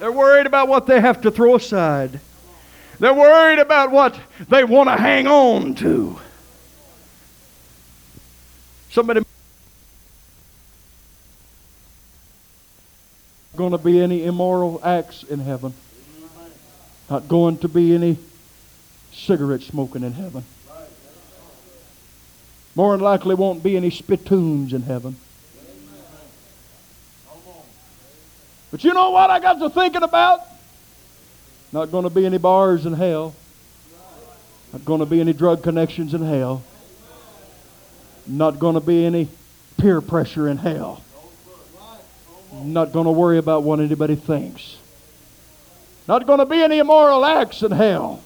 They're 0.00 0.10
worried 0.10 0.46
about 0.46 0.66
what 0.66 0.86
they 0.86 1.00
have 1.00 1.20
to 1.22 1.30
throw 1.30 1.56
aside. 1.56 2.20
They're 2.98 3.14
worried 3.14 3.58
about 3.58 3.90
what 3.90 4.18
they 4.48 4.64
want 4.64 4.88
to 4.88 4.96
hang 4.96 5.26
on 5.26 5.74
to. 5.76 6.18
Somebody 8.90 9.22
going 13.60 13.72
to 13.72 13.78
be 13.78 14.00
any 14.00 14.24
immoral 14.24 14.80
acts 14.82 15.22
in 15.22 15.38
heaven. 15.38 15.74
Not 17.10 17.28
going 17.28 17.58
to 17.58 17.68
be 17.68 17.94
any 17.94 18.16
cigarette 19.12 19.60
smoking 19.60 20.02
in 20.02 20.12
heaven. 20.12 20.44
More 22.74 22.92
than 22.96 23.04
likely 23.04 23.34
won't 23.34 23.62
be 23.62 23.76
any 23.76 23.90
spittoons 23.90 24.72
in 24.72 24.80
heaven. 24.80 25.16
But 28.70 28.82
you 28.82 28.94
know 28.94 29.10
what 29.10 29.28
I 29.28 29.40
got 29.40 29.58
to 29.58 29.68
thinking 29.68 30.04
about? 30.04 30.40
Not 31.70 31.90
going 31.90 32.04
to 32.04 32.10
be 32.10 32.24
any 32.24 32.38
bars 32.38 32.86
in 32.86 32.94
hell. 32.94 33.34
Not 34.72 34.86
going 34.86 35.00
to 35.00 35.06
be 35.06 35.20
any 35.20 35.34
drug 35.34 35.62
connections 35.62 36.14
in 36.14 36.22
hell. 36.22 36.62
Not 38.26 38.58
going 38.58 38.74
to 38.74 38.80
be 38.80 39.04
any 39.04 39.28
peer 39.76 40.00
pressure 40.00 40.48
in 40.48 40.56
hell. 40.56 41.02
Not 42.52 42.92
going 42.92 43.06
to 43.06 43.12
worry 43.12 43.38
about 43.38 43.62
what 43.62 43.80
anybody 43.80 44.16
thinks. 44.16 44.76
Not 46.08 46.26
going 46.26 46.40
to 46.40 46.46
be 46.46 46.62
any 46.62 46.78
immoral 46.78 47.24
acts 47.24 47.62
in 47.62 47.70
hell. 47.70 48.22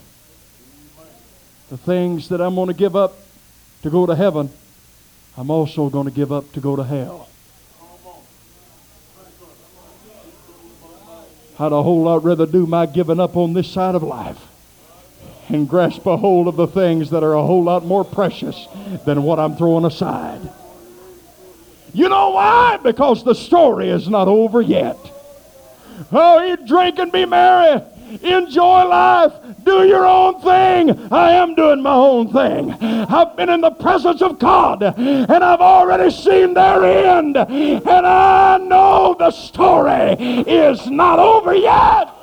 The 1.68 1.76
things 1.76 2.28
that 2.28 2.40
I'm 2.40 2.54
going 2.54 2.68
to 2.68 2.74
give 2.74 2.96
up 2.96 3.16
to 3.82 3.90
go 3.90 4.06
to 4.06 4.14
heaven, 4.14 4.50
I'm 5.36 5.50
also 5.50 5.90
going 5.90 6.06
to 6.06 6.12
give 6.12 6.32
up 6.32 6.52
to 6.52 6.60
go 6.60 6.76
to 6.76 6.84
hell. 6.84 7.28
I'd 11.58 11.72
a 11.72 11.82
whole 11.82 12.02
lot 12.02 12.24
rather 12.24 12.46
do 12.46 12.66
my 12.66 12.86
giving 12.86 13.20
up 13.20 13.36
on 13.36 13.52
this 13.52 13.70
side 13.70 13.94
of 13.94 14.02
life 14.02 14.40
and 15.48 15.68
grasp 15.68 16.04
a 16.06 16.16
hold 16.16 16.48
of 16.48 16.56
the 16.56 16.66
things 16.66 17.10
that 17.10 17.22
are 17.22 17.34
a 17.34 17.42
whole 17.42 17.62
lot 17.62 17.84
more 17.84 18.04
precious 18.04 18.66
than 19.04 19.22
what 19.22 19.38
I'm 19.38 19.56
throwing 19.56 19.84
aside. 19.84 20.40
You 21.94 22.08
know 22.08 22.30
why? 22.30 22.78
Because 22.82 23.22
the 23.22 23.34
story 23.34 23.88
is 23.88 24.08
not 24.08 24.26
over 24.26 24.60
yet. 24.60 24.98
Oh, 26.10 26.44
eat, 26.44 26.66
drink, 26.66 26.98
and 26.98 27.12
be 27.12 27.24
merry. 27.24 27.80
Enjoy 28.22 28.84
life. 28.84 29.32
Do 29.64 29.86
your 29.86 30.06
own 30.06 30.40
thing. 30.40 31.12
I 31.12 31.32
am 31.32 31.54
doing 31.54 31.82
my 31.82 31.94
own 31.94 32.32
thing. 32.32 32.72
I've 32.72 33.36
been 33.36 33.48
in 33.48 33.60
the 33.60 33.70
presence 33.70 34.22
of 34.22 34.38
God 34.38 34.82
and 34.82 35.32
I've 35.32 35.60
already 35.60 36.10
seen 36.10 36.54
their 36.54 36.84
end. 36.84 37.36
And 37.36 38.06
I 38.06 38.58
know 38.58 39.16
the 39.18 39.30
story 39.30 40.12
is 40.46 40.86
not 40.88 41.18
over 41.18 41.54
yet. 41.54 42.13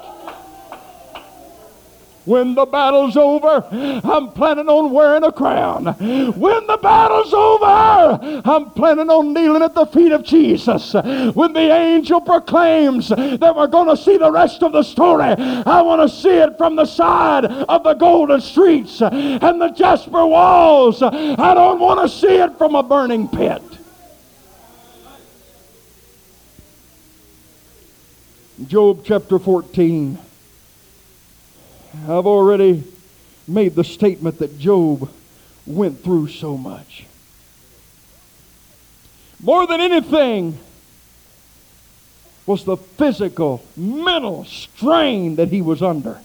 When 2.26 2.54
the 2.54 2.68
battle's 2.68 3.18
over, 3.18 3.66
I'm 3.72 4.32
planning 4.32 4.70
on 4.70 4.92
wearing 4.92 5.24
a 5.24 5.32
crown. 5.32 5.86
When 5.86 6.68
the 6.68 6.78
battle's 6.82 7.34
over, 7.34 8.44
I'm 8.46 8.70
planning 8.72 9.10
on 9.10 9.34
kneeling 9.34 9.64
at 9.64 9.74
the 9.74 9.88
feet 9.88 10.12
of 10.12 10.24
Jesus. 10.24 10.94
When 10.94 11.54
the 11.54 11.72
angel 11.72 12.22
proclaims 12.22 13.10
that 13.10 13.56
we're 13.56 13.68
going 13.68 13.88
to 13.88 13.98
see 13.98 14.18
the 14.18 14.32
rest 14.32 14.62
of 14.62 14.72
the 14.72 14.84
story, 14.84 15.34
I 15.34 15.82
want 15.82 16.08
to 16.08 16.16
see 16.16 16.30
it 16.30 16.58
from 16.60 16.76
the 16.76 16.86
side 16.86 17.46
of 17.46 17.84
the 17.84 17.96
golden 17.96 18.40
streets 18.40 19.02
and 19.02 19.60
the 19.60 19.70
jasper 19.70 20.26
walls. 20.26 21.02
I 21.02 21.54
don't 21.56 21.80
want 21.80 22.02
to 22.02 22.10
see 22.10 22.36
it 22.36 22.56
from 22.58 22.76
a 22.76 22.84
burning 22.84 23.28
pit. 23.30 23.64
Job 28.68 29.02
chapter 29.04 29.40
14. 29.40 30.20
I've 31.93 32.25
already 32.25 32.84
made 33.47 33.75
the 33.75 33.84
statement 33.84 34.39
that 34.39 34.58
Job 34.60 35.10
went 35.65 36.04
through 36.04 36.30
so 36.30 36.58
much. 36.58 37.06
More 39.41 39.67
than 39.67 39.82
anything 39.82 40.58
was 42.45 42.63
the 42.63 42.77
physical, 42.77 43.63
mental 43.75 44.45
strain 44.45 45.36
that 45.36 45.49
he 45.49 45.62
was 45.62 45.82
under. 45.82 46.19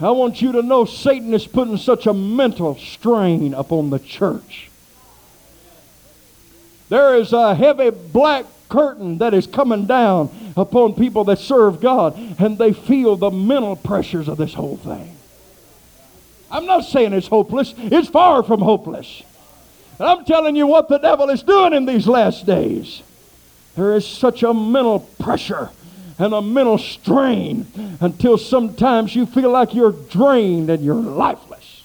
I 0.00 0.10
want 0.10 0.42
you 0.42 0.52
to 0.52 0.62
know 0.62 0.84
Satan 0.84 1.32
is 1.32 1.46
putting 1.46 1.76
such 1.76 2.06
a 2.06 2.14
mental 2.14 2.76
strain 2.76 3.54
upon 3.54 3.90
the 3.90 3.98
church. 3.98 4.68
There 6.88 7.16
is 7.16 7.32
a 7.32 7.54
heavy 7.54 7.90
black 7.90 8.44
curtain 8.72 9.18
that 9.18 9.34
is 9.34 9.46
coming 9.46 9.84
down 9.84 10.30
upon 10.56 10.94
people 10.94 11.24
that 11.24 11.38
serve 11.38 11.80
God, 11.80 12.16
and 12.38 12.56
they 12.56 12.72
feel 12.72 13.16
the 13.16 13.30
mental 13.30 13.76
pressures 13.76 14.28
of 14.28 14.38
this 14.38 14.54
whole 14.54 14.78
thing. 14.78 15.14
I'm 16.50 16.64
not 16.64 16.84
saying 16.84 17.12
it's 17.12 17.26
hopeless, 17.26 17.74
it's 17.76 18.08
far 18.08 18.42
from 18.42 18.60
hopeless. 18.60 19.22
And 19.98 20.08
I'm 20.08 20.24
telling 20.24 20.56
you 20.56 20.66
what 20.66 20.88
the 20.88 20.98
devil 20.98 21.28
is 21.28 21.42
doing 21.42 21.74
in 21.74 21.84
these 21.84 22.06
last 22.06 22.46
days. 22.46 23.02
There 23.76 23.94
is 23.94 24.06
such 24.06 24.42
a 24.42 24.54
mental 24.54 25.00
pressure 25.20 25.70
and 26.18 26.32
a 26.32 26.40
mental 26.40 26.78
strain 26.78 27.66
until 28.00 28.38
sometimes 28.38 29.14
you 29.14 29.26
feel 29.26 29.50
like 29.50 29.74
you're 29.74 29.92
drained 29.92 30.70
and 30.70 30.82
you're 30.82 30.94
lifeless. 30.94 31.82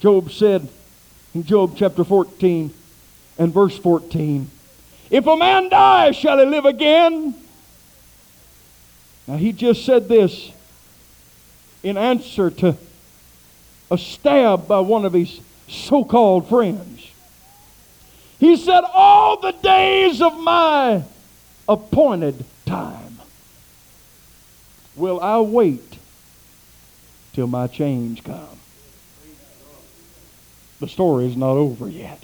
Job 0.00 0.30
said 0.30 0.68
in 1.36 1.44
Job 1.44 1.74
chapter 1.76 2.02
14 2.02 2.72
and 3.36 3.52
verse 3.52 3.76
14, 3.76 4.50
If 5.10 5.26
a 5.26 5.36
man 5.36 5.68
die, 5.68 6.12
shall 6.12 6.38
he 6.38 6.46
live 6.46 6.64
again? 6.64 7.34
Now 9.26 9.36
he 9.36 9.52
just 9.52 9.84
said 9.84 10.08
this 10.08 10.50
in 11.82 11.98
answer 11.98 12.50
to 12.50 12.74
a 13.90 13.98
stab 13.98 14.66
by 14.66 14.80
one 14.80 15.04
of 15.04 15.12
his 15.12 15.38
so 15.68 16.04
called 16.04 16.48
friends. 16.48 17.06
He 18.40 18.56
said, 18.56 18.84
All 18.94 19.38
the 19.38 19.52
days 19.52 20.22
of 20.22 20.40
my 20.40 21.02
appointed 21.68 22.46
time 22.64 23.18
will 24.94 25.20
I 25.20 25.40
wait 25.40 25.98
till 27.34 27.46
my 27.46 27.66
change 27.66 28.24
comes. 28.24 28.55
The 30.80 30.88
story 30.88 31.26
is 31.26 31.36
not 31.36 31.56
over 31.56 31.88
yet. 31.88 32.22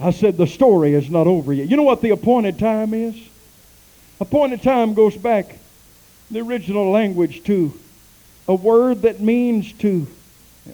I 0.00 0.10
said 0.10 0.36
the 0.36 0.46
story 0.46 0.94
is 0.94 1.10
not 1.10 1.26
over 1.26 1.52
yet. 1.52 1.68
You 1.68 1.76
know 1.76 1.82
what 1.82 2.02
the 2.02 2.10
appointed 2.10 2.58
time 2.58 2.94
is? 2.94 3.16
Appointed 4.20 4.62
time 4.62 4.94
goes 4.94 5.16
back 5.16 5.58
the 6.30 6.40
original 6.40 6.90
language 6.90 7.42
to 7.44 7.72
a 8.46 8.54
word 8.54 9.02
that 9.02 9.20
means 9.20 9.72
to 9.74 10.06
uh, 10.66 10.70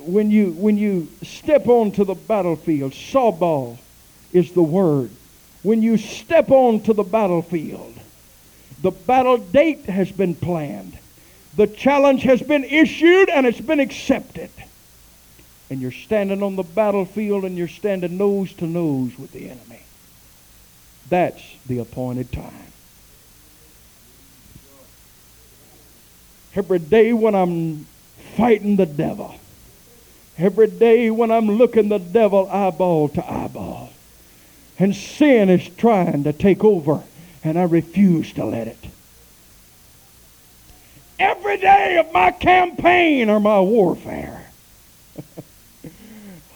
when 0.00 0.30
you 0.30 0.52
when 0.52 0.76
you 0.76 1.08
step 1.22 1.68
onto 1.68 2.04
the 2.04 2.14
battlefield 2.14 2.92
sabal 2.92 3.78
is 4.32 4.52
the 4.52 4.62
word 4.62 5.10
when 5.62 5.82
you 5.82 5.96
step 5.96 6.50
onto 6.50 6.92
the 6.92 7.02
battlefield 7.04 7.94
the 8.82 8.90
battle 8.90 9.38
date 9.38 9.84
has 9.84 10.10
been 10.10 10.34
planned 10.34 10.98
the 11.56 11.66
challenge 11.66 12.22
has 12.22 12.42
been 12.42 12.64
issued 12.64 13.28
and 13.28 13.46
it's 13.46 13.60
been 13.60 13.80
accepted 13.80 14.50
and 15.70 15.80
you're 15.80 15.90
standing 15.90 16.42
on 16.42 16.56
the 16.56 16.62
battlefield 16.62 17.44
and 17.44 17.56
you're 17.56 17.68
standing 17.68 18.16
nose 18.16 18.52
to 18.54 18.66
nose 18.66 19.18
with 19.18 19.32
the 19.32 19.50
enemy. 19.50 19.80
That's 21.08 21.42
the 21.66 21.78
appointed 21.78 22.32
time. 22.32 22.52
Every 26.54 26.78
day 26.78 27.12
when 27.12 27.34
I'm 27.34 27.86
fighting 28.36 28.76
the 28.76 28.86
devil, 28.86 29.34
every 30.38 30.68
day 30.68 31.10
when 31.10 31.30
I'm 31.30 31.50
looking 31.50 31.88
the 31.88 31.98
devil 31.98 32.48
eyeball 32.48 33.08
to 33.10 33.30
eyeball, 33.30 33.90
and 34.78 34.94
sin 34.94 35.48
is 35.50 35.68
trying 35.76 36.24
to 36.24 36.32
take 36.32 36.64
over, 36.64 37.02
and 37.44 37.58
I 37.58 37.64
refuse 37.64 38.32
to 38.34 38.44
let 38.44 38.68
it. 38.68 38.78
Every 41.18 41.56
day 41.56 41.96
of 41.98 42.12
my 42.12 42.30
campaign 42.30 43.30
or 43.30 43.40
my 43.40 43.60
warfare, 43.60 44.45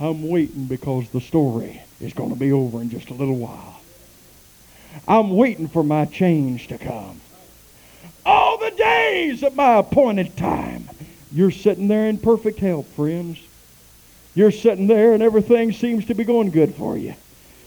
I'm 0.00 0.26
waiting 0.26 0.64
because 0.64 1.10
the 1.10 1.20
story 1.20 1.82
is 2.00 2.14
going 2.14 2.30
to 2.30 2.36
be 2.36 2.52
over 2.52 2.80
in 2.80 2.88
just 2.88 3.10
a 3.10 3.14
little 3.14 3.36
while. 3.36 3.82
I'm 5.06 5.36
waiting 5.36 5.68
for 5.68 5.84
my 5.84 6.06
change 6.06 6.68
to 6.68 6.78
come. 6.78 7.20
All 8.24 8.56
the 8.56 8.70
days 8.70 9.42
of 9.42 9.54
my 9.54 9.76
appointed 9.76 10.36
time, 10.38 10.88
you're 11.30 11.50
sitting 11.50 11.86
there 11.86 12.08
in 12.08 12.16
perfect 12.16 12.58
health, 12.60 12.86
friends. 12.88 13.38
You're 14.34 14.50
sitting 14.50 14.86
there 14.86 15.12
and 15.12 15.22
everything 15.22 15.72
seems 15.72 16.06
to 16.06 16.14
be 16.14 16.24
going 16.24 16.50
good 16.50 16.74
for 16.74 16.96
you. 16.96 17.14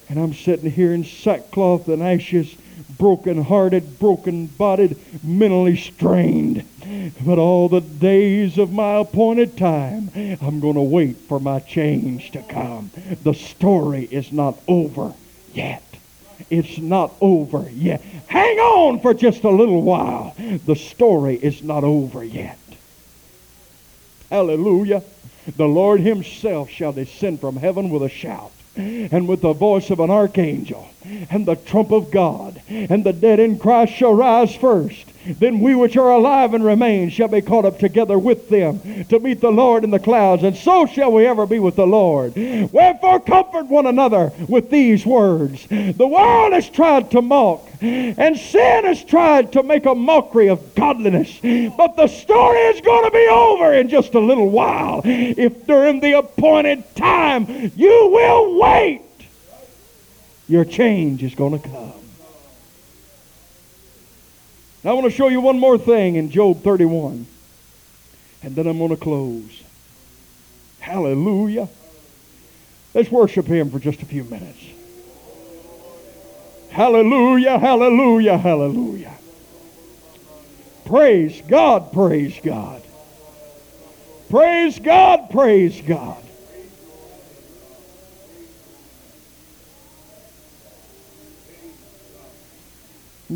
And 0.10 0.20
I'm 0.20 0.34
sitting 0.34 0.72
here 0.72 0.94
in 0.94 1.04
sackcloth 1.04 1.88
and 1.88 2.02
ashes, 2.02 2.56
broken 2.98 3.44
hearted, 3.44 4.00
broken 4.00 4.48
bodied, 4.48 4.98
mentally 5.24 5.76
strained. 5.76 6.66
But 7.26 7.40
all 7.40 7.70
the 7.70 7.82
days 7.82 8.58
of 8.58 8.72
my 8.72 8.98
appointed 8.98 9.58
time, 9.58 10.12
I'm 10.16 10.60
going 10.60 10.76
to 10.76 10.82
wait 10.82 11.18
for 11.18 11.40
my 11.40 11.60
change 11.60 12.32
to 12.32 12.42
come. 12.44 12.92
The 13.24 13.34
story 13.34 14.08
is 14.12 14.32
not 14.32 14.60
over 14.68 15.14
yet. 15.54 15.84
It's 16.50 16.78
not 16.78 17.14
over 17.22 17.70
yet. 17.72 18.02
Hang 18.28 18.58
on 18.60 19.00
for 19.00 19.14
just 19.14 19.44
a 19.44 19.50
little 19.50 19.82
while. 19.82 20.36
The 20.66 20.76
story 20.76 21.36
is 21.36 21.64
not 21.64 21.84
over 21.84 22.24
yet. 22.24 22.60
Hallelujah. 24.30 25.04
The 25.58 25.68
Lord 25.68 26.00
himself 26.00 26.70
shall 26.70 26.94
descend 26.94 27.40
from 27.40 27.58
heaven 27.58 27.90
with 27.90 28.04
a 28.04 28.10
shout 28.10 28.52
and 28.76 29.28
with 29.28 29.42
the 29.42 29.54
voice 29.54 29.90
of 29.90 30.00
an 30.00 30.10
archangel 30.10 30.90
and 31.30 31.45
the 31.45 31.56
trump 31.56 31.91
of 31.91 32.12
God, 32.12 32.62
and 32.70 33.04
the 33.04 33.14
dead 33.14 33.39
in 33.39 33.60
Christ 33.60 33.93
shall 33.93 34.14
rise 34.14 34.56
first. 34.56 35.06
Then 35.26 35.62
we 35.62 35.74
which 35.74 35.95
are 35.95 36.12
alive 36.12 36.54
and 36.54 36.66
remain 36.66 37.10
shall 37.10 37.30
be 37.30 37.41
caught 37.41 37.64
up 37.64 37.80
together 37.80 38.20
with 38.20 38.49
them 38.49 39.06
to 39.06 39.20
meet 39.20 39.39
the 39.39 39.51
Lord 39.51 39.86
in 39.86 39.89
the 39.89 39.99
clouds, 39.99 40.43
and 40.43 40.56
so 40.56 40.86
shall 40.86 41.14
we 41.14 41.26
ever 41.26 41.45
be 41.45 41.60
with 41.60 41.78
the 41.78 41.88
Lord. 41.88 42.36
Wherefore 42.36 43.22
comfort 43.22 43.68
one 43.68 43.86
another 43.86 44.34
with 44.49 44.70
these 44.70 45.06
words. 45.06 45.66
The 45.68 46.08
world 46.08 46.51
has 46.51 46.70
tried 46.70 47.12
to 47.12 47.22
mock, 47.22 47.66
and 47.82 48.38
sin 48.38 48.84
has 48.84 49.04
tried 49.06 49.54
to 49.54 49.64
make 49.64 49.86
a 49.86 49.95
mockery 49.95 50.49
of 50.49 50.76
godliness. 50.76 51.39
But 51.41 51.95
the 51.95 52.08
story 52.08 52.60
is 52.60 52.82
going 52.82 53.06
to 53.06 53.12
be 53.12 53.28
over 53.30 53.74
in 53.74 53.88
just 53.88 54.16
a 54.16 54.20
little 54.20 54.49
while. 54.49 55.01
If 55.06 55.66
during 55.66 56.01
the 56.01 56.18
appointed 56.18 56.84
time 56.95 57.72
you 57.78 58.10
will 58.12 58.60
wait, 58.60 59.01
your 60.54 60.64
change 60.64 61.24
is 61.24 61.34
going 61.34 61.60
to 61.60 61.68
come. 61.68 61.93
Now, 64.84 64.91
I 64.91 64.93
want 64.93 65.06
to 65.06 65.12
show 65.12 65.28
you 65.28 65.41
one 65.41 65.58
more 65.58 65.80
thing 65.80 66.16
in 66.16 66.30
Job 66.30 66.62
31. 66.62 67.26
And 68.43 68.56
then 68.56 68.68
I'm 68.68 68.78
going 68.78 68.91
to 68.91 68.97
close. 68.97 69.64
Hallelujah. 70.80 71.68
Let's 72.93 73.10
worship 73.10 73.47
him 73.47 73.72
for 73.72 73.80
just 73.80 74.04
a 74.04 74.06
few 74.06 74.24
minutes. 74.26 74.64
Hallelujah, 76.70 77.58
hallelujah, 77.58 78.38
hallelujah. 78.38 79.14
Praise 80.86 81.41
God, 81.47 81.91
praise 81.93 82.39
God. 82.43 82.84
Praise 84.30 84.78
God, 84.78 85.32
praise 85.32 85.82
God. 85.82 86.23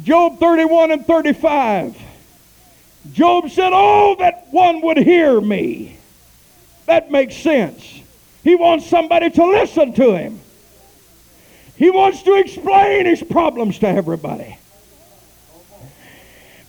Job 0.04 0.40
31 0.40 0.92
and 0.92 1.06
35. 1.06 1.98
Job 3.14 3.50
said, 3.50 3.72
Oh, 3.74 4.16
that 4.20 4.48
one 4.52 4.82
would 4.82 4.98
hear 4.98 5.40
me. 5.40 5.98
That 6.86 7.10
makes 7.10 7.36
sense. 7.36 8.02
He 8.44 8.56
wants 8.56 8.88
somebody 8.88 9.30
to 9.30 9.46
listen 9.46 9.94
to 9.94 10.16
him. 10.16 10.40
He 11.78 11.90
wants 11.90 12.24
to 12.24 12.34
explain 12.36 13.06
his 13.06 13.22
problems 13.24 13.80
to 13.80 13.88
everybody. 13.88 14.58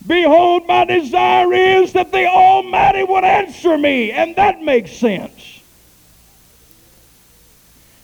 Behold, 0.05 0.67
my 0.67 0.85
desire 0.85 1.53
is 1.53 1.93
that 1.93 2.11
the 2.11 2.25
Almighty 2.25 3.03
would 3.03 3.23
answer 3.23 3.77
me, 3.77 4.11
and 4.11 4.35
that 4.35 4.61
makes 4.61 4.91
sense. 4.91 5.61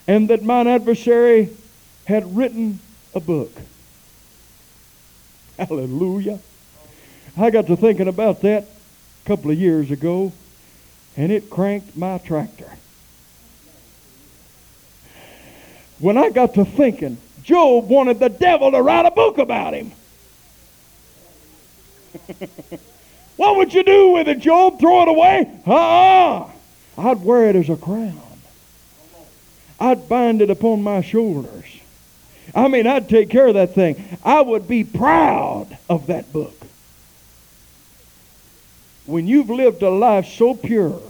And 0.07 0.30
that 0.30 0.43
mine 0.43 0.68
adversary 0.68 1.49
had 2.05 2.36
written 2.36 2.80
a 3.13 3.20
book. 3.20 3.51
Hallelujah. 5.57 6.39
I 7.37 7.49
got 7.49 7.67
to 7.67 7.75
thinking 7.75 8.07
about 8.07 8.41
that 8.41 8.63
a 8.63 9.27
couple 9.27 9.51
of 9.51 9.59
years 9.59 9.91
ago, 9.91 10.31
and 11.17 11.31
it 11.31 11.49
cranked 11.49 11.95
my 11.95 12.17
tractor. 12.17 12.71
When 15.99 16.17
I 16.17 16.29
got 16.29 16.55
to 16.55 16.65
thinking, 16.65 17.17
Job 17.43 17.87
wanted 17.89 18.19
the 18.19 18.29
devil 18.29 18.71
to 18.71 18.81
write 18.81 19.05
a 19.05 19.11
book 19.11 19.37
about 19.37 19.73
him. 19.73 19.91
what 23.37 23.57
would 23.57 23.73
you 23.73 23.83
do 23.83 24.11
with 24.11 24.27
it, 24.27 24.39
Job? 24.39 24.79
Throw 24.79 25.03
it 25.03 25.07
away? 25.07 25.49
Ah, 25.65 26.43
uh-uh. 26.43 26.51
I'd 26.97 27.21
wear 27.23 27.49
it 27.49 27.55
as 27.55 27.69
a 27.69 27.75
crown. 27.75 28.21
I'd 29.79 30.07
bind 30.07 30.41
it 30.41 30.49
upon 30.49 30.81
my 30.81 31.01
shoulders. 31.01 31.65
I 32.53 32.67
mean, 32.67 32.85
I'd 32.85 33.09
take 33.09 33.29
care 33.29 33.47
of 33.47 33.55
that 33.55 33.73
thing. 33.73 34.03
I 34.23 34.41
would 34.41 34.67
be 34.67 34.83
proud 34.83 35.77
of 35.89 36.07
that 36.07 36.31
book. 36.31 36.55
When 39.05 39.27
you've 39.27 39.49
lived 39.49 39.81
a 39.83 39.89
life 39.89 40.27
so 40.27 40.53
pure 40.53 41.01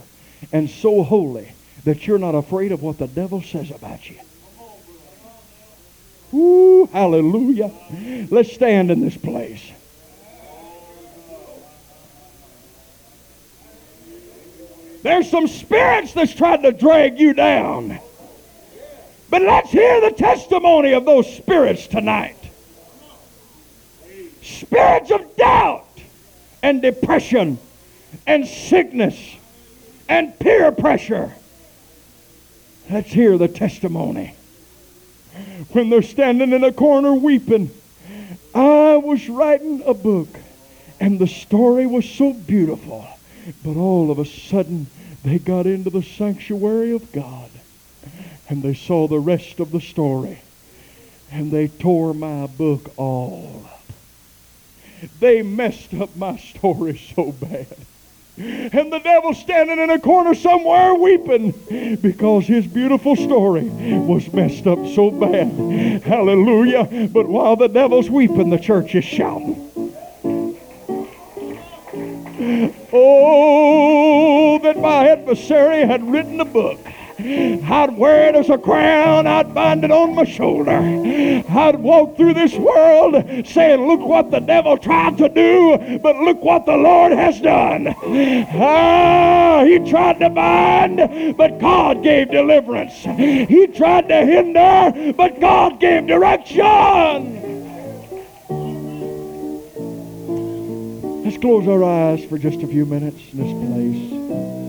and 0.52 0.68
so 0.68 1.02
holy 1.02 1.52
that 1.84 2.06
you're 2.06 2.18
not 2.18 2.34
afraid 2.34 2.72
of 2.72 2.82
what 2.82 2.98
the 2.98 3.06
devil 3.06 3.42
says 3.42 3.70
about 3.70 4.08
you. 4.10 4.16
Ooh, 6.34 6.86
hallelujah. 6.92 7.70
Let's 8.30 8.52
stand 8.52 8.90
in 8.90 9.00
this 9.00 9.16
place. 9.16 9.72
There's 15.02 15.30
some 15.30 15.46
spirits 15.46 16.12
that's 16.14 16.34
trying 16.34 16.62
to 16.62 16.72
drag 16.72 17.20
you 17.20 17.32
down. 17.32 18.00
But 19.28 19.42
let's 19.42 19.70
hear 19.70 20.00
the 20.00 20.12
testimony 20.12 20.92
of 20.92 21.04
those 21.04 21.32
spirits 21.34 21.86
tonight. 21.86 22.36
Spirits 24.42 25.10
of 25.10 25.36
doubt 25.36 25.84
and 26.62 26.80
depression 26.80 27.58
and 28.26 28.46
sickness 28.46 29.36
and 30.08 30.38
peer 30.38 30.70
pressure. 30.70 31.34
Let's 32.88 33.10
hear 33.10 33.36
the 33.36 33.48
testimony. 33.48 34.34
When 35.72 35.90
they're 35.90 36.02
standing 36.02 36.52
in 36.52 36.62
a 36.62 36.72
corner 36.72 37.12
weeping, 37.12 37.70
I 38.54 38.96
was 38.96 39.28
writing 39.28 39.82
a 39.84 39.92
book 39.92 40.28
and 41.00 41.18
the 41.18 41.26
story 41.26 41.86
was 41.86 42.08
so 42.08 42.32
beautiful. 42.32 43.06
But 43.64 43.76
all 43.76 44.10
of 44.10 44.18
a 44.18 44.24
sudden, 44.24 44.86
they 45.24 45.38
got 45.38 45.66
into 45.66 45.90
the 45.90 46.02
sanctuary 46.02 46.92
of 46.92 47.10
God 47.12 47.50
and 48.48 48.62
they 48.62 48.74
saw 48.74 49.08
the 49.08 49.18
rest 49.18 49.60
of 49.60 49.70
the 49.70 49.80
story. 49.80 50.38
And 51.30 51.50
they 51.50 51.68
tore 51.68 52.14
my 52.14 52.46
book 52.46 52.92
all 52.96 53.64
up. 53.66 53.82
They 55.20 55.42
messed 55.42 55.92
up 55.94 56.14
my 56.16 56.36
story 56.36 56.96
so 57.14 57.32
bad. 57.32 57.66
And 58.38 58.92
the 58.92 59.00
devil 59.02 59.34
standing 59.34 59.78
in 59.78 59.90
a 59.90 59.98
corner 59.98 60.34
somewhere 60.34 60.94
weeping 60.94 61.52
because 62.00 62.46
his 62.46 62.66
beautiful 62.66 63.16
story 63.16 63.64
was 63.64 64.30
messed 64.32 64.66
up 64.66 64.78
so 64.94 65.10
bad. 65.10 66.02
Hallelujah. 66.02 67.08
But 67.12 67.28
while 67.28 67.56
the 67.56 67.68
devil's 67.68 68.10
weeping, 68.10 68.50
the 68.50 68.58
church 68.58 68.94
is 68.94 69.04
shouting. 69.04 69.62
Oh, 72.92 74.58
that 74.62 74.78
my 74.78 75.08
adversary 75.08 75.86
had 75.86 76.08
written 76.08 76.40
a 76.40 76.44
book 76.44 76.78
I'd 77.26 77.96
wear 77.96 78.28
it 78.28 78.36
as 78.36 78.50
a 78.50 78.58
crown. 78.58 79.26
I'd 79.26 79.52
bind 79.52 79.84
it 79.84 79.90
on 79.90 80.14
my 80.14 80.24
shoulder. 80.24 80.78
I'd 80.78 81.76
walk 81.76 82.16
through 82.16 82.34
this 82.34 82.54
world 82.54 83.14
saying, 83.46 83.86
Look 83.86 84.00
what 84.00 84.30
the 84.30 84.40
devil 84.40 84.78
tried 84.78 85.18
to 85.18 85.28
do, 85.28 85.98
but 85.98 86.16
look 86.16 86.42
what 86.42 86.66
the 86.66 86.76
Lord 86.76 87.12
has 87.12 87.40
done. 87.40 87.94
Ah, 88.58 89.64
he 89.64 89.78
tried 89.90 90.20
to 90.20 90.30
bind, 90.30 91.36
but 91.36 91.58
God 91.58 92.02
gave 92.02 92.30
deliverance. 92.30 92.94
He 92.94 93.66
tried 93.66 94.08
to 94.08 94.24
hinder, 94.24 95.12
but 95.12 95.40
God 95.40 95.80
gave 95.80 96.06
direction. 96.06 97.44
Let's 101.24 101.38
close 101.38 101.66
our 101.66 101.82
eyes 101.82 102.24
for 102.24 102.38
just 102.38 102.62
a 102.62 102.66
few 102.68 102.86
minutes 102.86 103.20
in 103.32 103.38
this 103.38 103.52
place. 103.52 104.65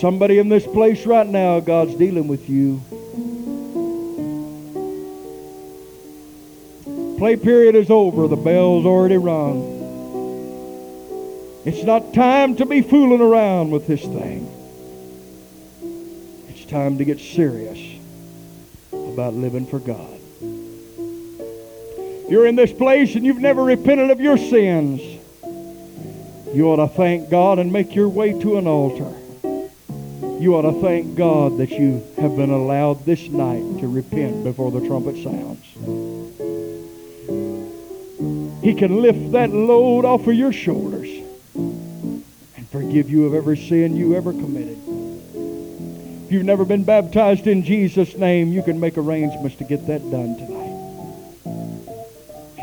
Somebody 0.00 0.38
in 0.38 0.48
this 0.48 0.66
place 0.66 1.06
right 1.06 1.26
now, 1.26 1.60
God's 1.60 1.94
dealing 1.94 2.28
with 2.28 2.48
you. 2.48 2.80
Play 7.18 7.36
period 7.36 7.74
is 7.74 7.90
over. 7.90 8.28
The 8.28 8.36
bell's 8.36 8.84
already 8.84 9.16
rung. 9.16 9.74
It's 11.64 11.82
not 11.84 12.12
time 12.12 12.56
to 12.56 12.66
be 12.66 12.82
fooling 12.82 13.22
around 13.22 13.70
with 13.70 13.86
this 13.86 14.02
thing. 14.02 14.50
It's 16.48 16.64
time 16.66 16.98
to 16.98 17.04
get 17.04 17.18
serious 17.20 17.78
about 18.92 19.32
living 19.32 19.64
for 19.64 19.78
God. 19.78 20.13
You're 22.34 22.48
in 22.48 22.56
this 22.56 22.72
place 22.72 23.14
and 23.14 23.24
you've 23.24 23.38
never 23.38 23.62
repented 23.62 24.10
of 24.10 24.18
your 24.18 24.36
sins, 24.36 25.00
you 26.52 26.66
ought 26.66 26.84
to 26.84 26.88
thank 26.88 27.30
God 27.30 27.60
and 27.60 27.72
make 27.72 27.94
your 27.94 28.08
way 28.08 28.36
to 28.40 28.58
an 28.58 28.66
altar. 28.66 29.12
You 30.42 30.56
ought 30.56 30.62
to 30.62 30.80
thank 30.80 31.14
God 31.14 31.58
that 31.58 31.70
you 31.70 32.04
have 32.16 32.34
been 32.34 32.50
allowed 32.50 33.04
this 33.04 33.28
night 33.28 33.78
to 33.78 33.86
repent 33.86 34.42
before 34.42 34.72
the 34.72 34.84
trumpet 34.84 35.22
sounds. 35.22 35.64
He 38.64 38.74
can 38.74 39.00
lift 39.00 39.30
that 39.30 39.50
load 39.50 40.04
off 40.04 40.26
of 40.26 40.34
your 40.34 40.52
shoulders 40.52 41.08
and 41.54 42.68
forgive 42.72 43.08
you 43.08 43.26
of 43.26 43.34
every 43.34 43.58
sin 43.58 43.96
you 43.96 44.16
ever 44.16 44.32
committed. 44.32 44.78
If 46.24 46.32
you've 46.32 46.44
never 46.44 46.64
been 46.64 46.82
baptized 46.82 47.46
in 47.46 47.62
Jesus' 47.62 48.16
name, 48.16 48.52
you 48.52 48.64
can 48.64 48.80
make 48.80 48.98
arrangements 48.98 49.54
to 49.58 49.64
get 49.64 49.86
that 49.86 50.00
done 50.10 50.34
tonight. 50.36 50.53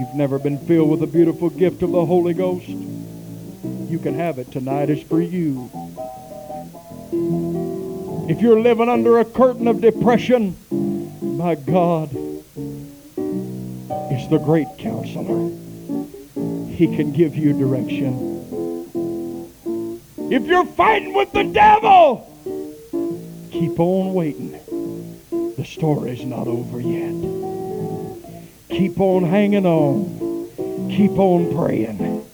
You've 0.01 0.15
never 0.15 0.39
been 0.39 0.57
filled 0.57 0.89
with 0.89 1.01
the 1.01 1.05
beautiful 1.05 1.51
gift 1.51 1.83
of 1.83 1.91
the 1.91 2.03
Holy 2.03 2.33
Ghost, 2.33 2.67
you 2.67 3.99
can 4.01 4.15
have 4.15 4.39
it 4.39 4.51
tonight. 4.51 4.89
It's 4.89 5.03
for 5.03 5.21
you. 5.21 5.69
If 8.27 8.41
you're 8.41 8.59
living 8.59 8.89
under 8.89 9.19
a 9.19 9.25
curtain 9.25 9.67
of 9.67 9.79
depression, 9.79 10.57
my 11.21 11.53
God 11.53 12.09
is 14.11 14.27
the 14.27 14.41
great 14.43 14.69
counselor. 14.79 15.51
He 16.73 16.87
can 16.95 17.11
give 17.11 17.35
you 17.35 17.53
direction. 17.53 18.89
If 20.31 20.47
you're 20.47 20.65
fighting 20.65 21.13
with 21.13 21.31
the 21.31 21.43
devil, 21.43 22.27
keep 23.51 23.79
on 23.79 24.15
waiting. 24.15 24.53
The 25.57 25.63
story's 25.63 26.25
not 26.25 26.47
over 26.47 26.81
yet. 26.81 27.40
Keep 28.71 29.01
on 29.01 29.23
hanging 29.23 29.65
on. 29.65 30.89
Keep 30.89 31.19
on 31.19 31.53
praying. 31.53 32.25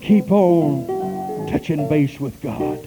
Keep 0.00 0.30
on 0.30 1.48
touching 1.50 1.88
base 1.88 2.20
with 2.20 2.40
God. 2.40 2.78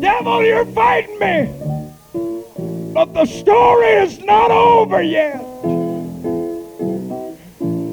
Devil, 0.00 0.44
you're 0.44 0.64
fighting 0.64 1.18
me. 1.18 1.52
But 2.94 3.12
the 3.12 3.26
story 3.26 3.88
is 3.88 4.18
not 4.20 4.50
over 4.50 5.02
yet. 5.02 5.42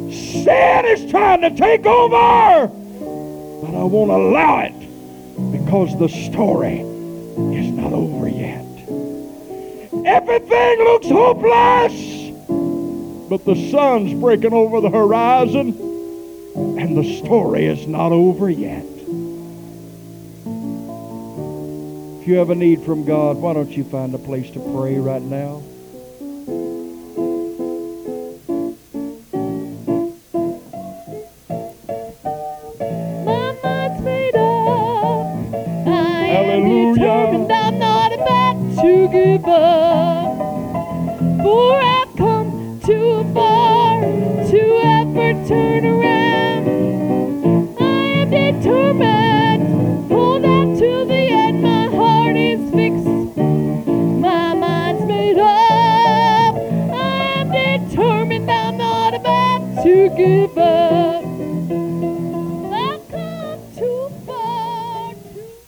Sin 0.09 0.85
is 0.85 1.11
trying 1.11 1.41
to 1.41 1.51
take 1.53 1.85
over. 1.85 2.67
But 3.61 3.75
I 3.77 3.83
won't 3.83 4.09
allow 4.09 4.59
it 4.59 5.51
because 5.51 5.99
the 5.99 6.07
story 6.07 6.92
Everything 10.13 10.77
looks 10.83 11.07
hopeless, 11.09 11.91
but 13.29 13.43
the 13.45 13.55
sun's 13.71 14.13
breaking 14.13 14.53
over 14.53 14.79
the 14.79 14.91
horizon 14.91 15.69
and 16.55 16.95
the 16.95 17.17
story 17.17 17.65
is 17.65 17.87
not 17.87 18.11
over 18.11 18.47
yet. 18.47 18.85
If 22.21 22.27
you 22.27 22.35
have 22.35 22.51
a 22.51 22.55
need 22.55 22.83
from 22.83 23.05
God, 23.05 23.37
why 23.37 23.53
don't 23.53 23.71
you 23.71 23.83
find 23.83 24.13
a 24.13 24.19
place 24.19 24.51
to 24.51 24.59
pray 24.59 24.99
right 24.99 25.19
now? 25.19 25.63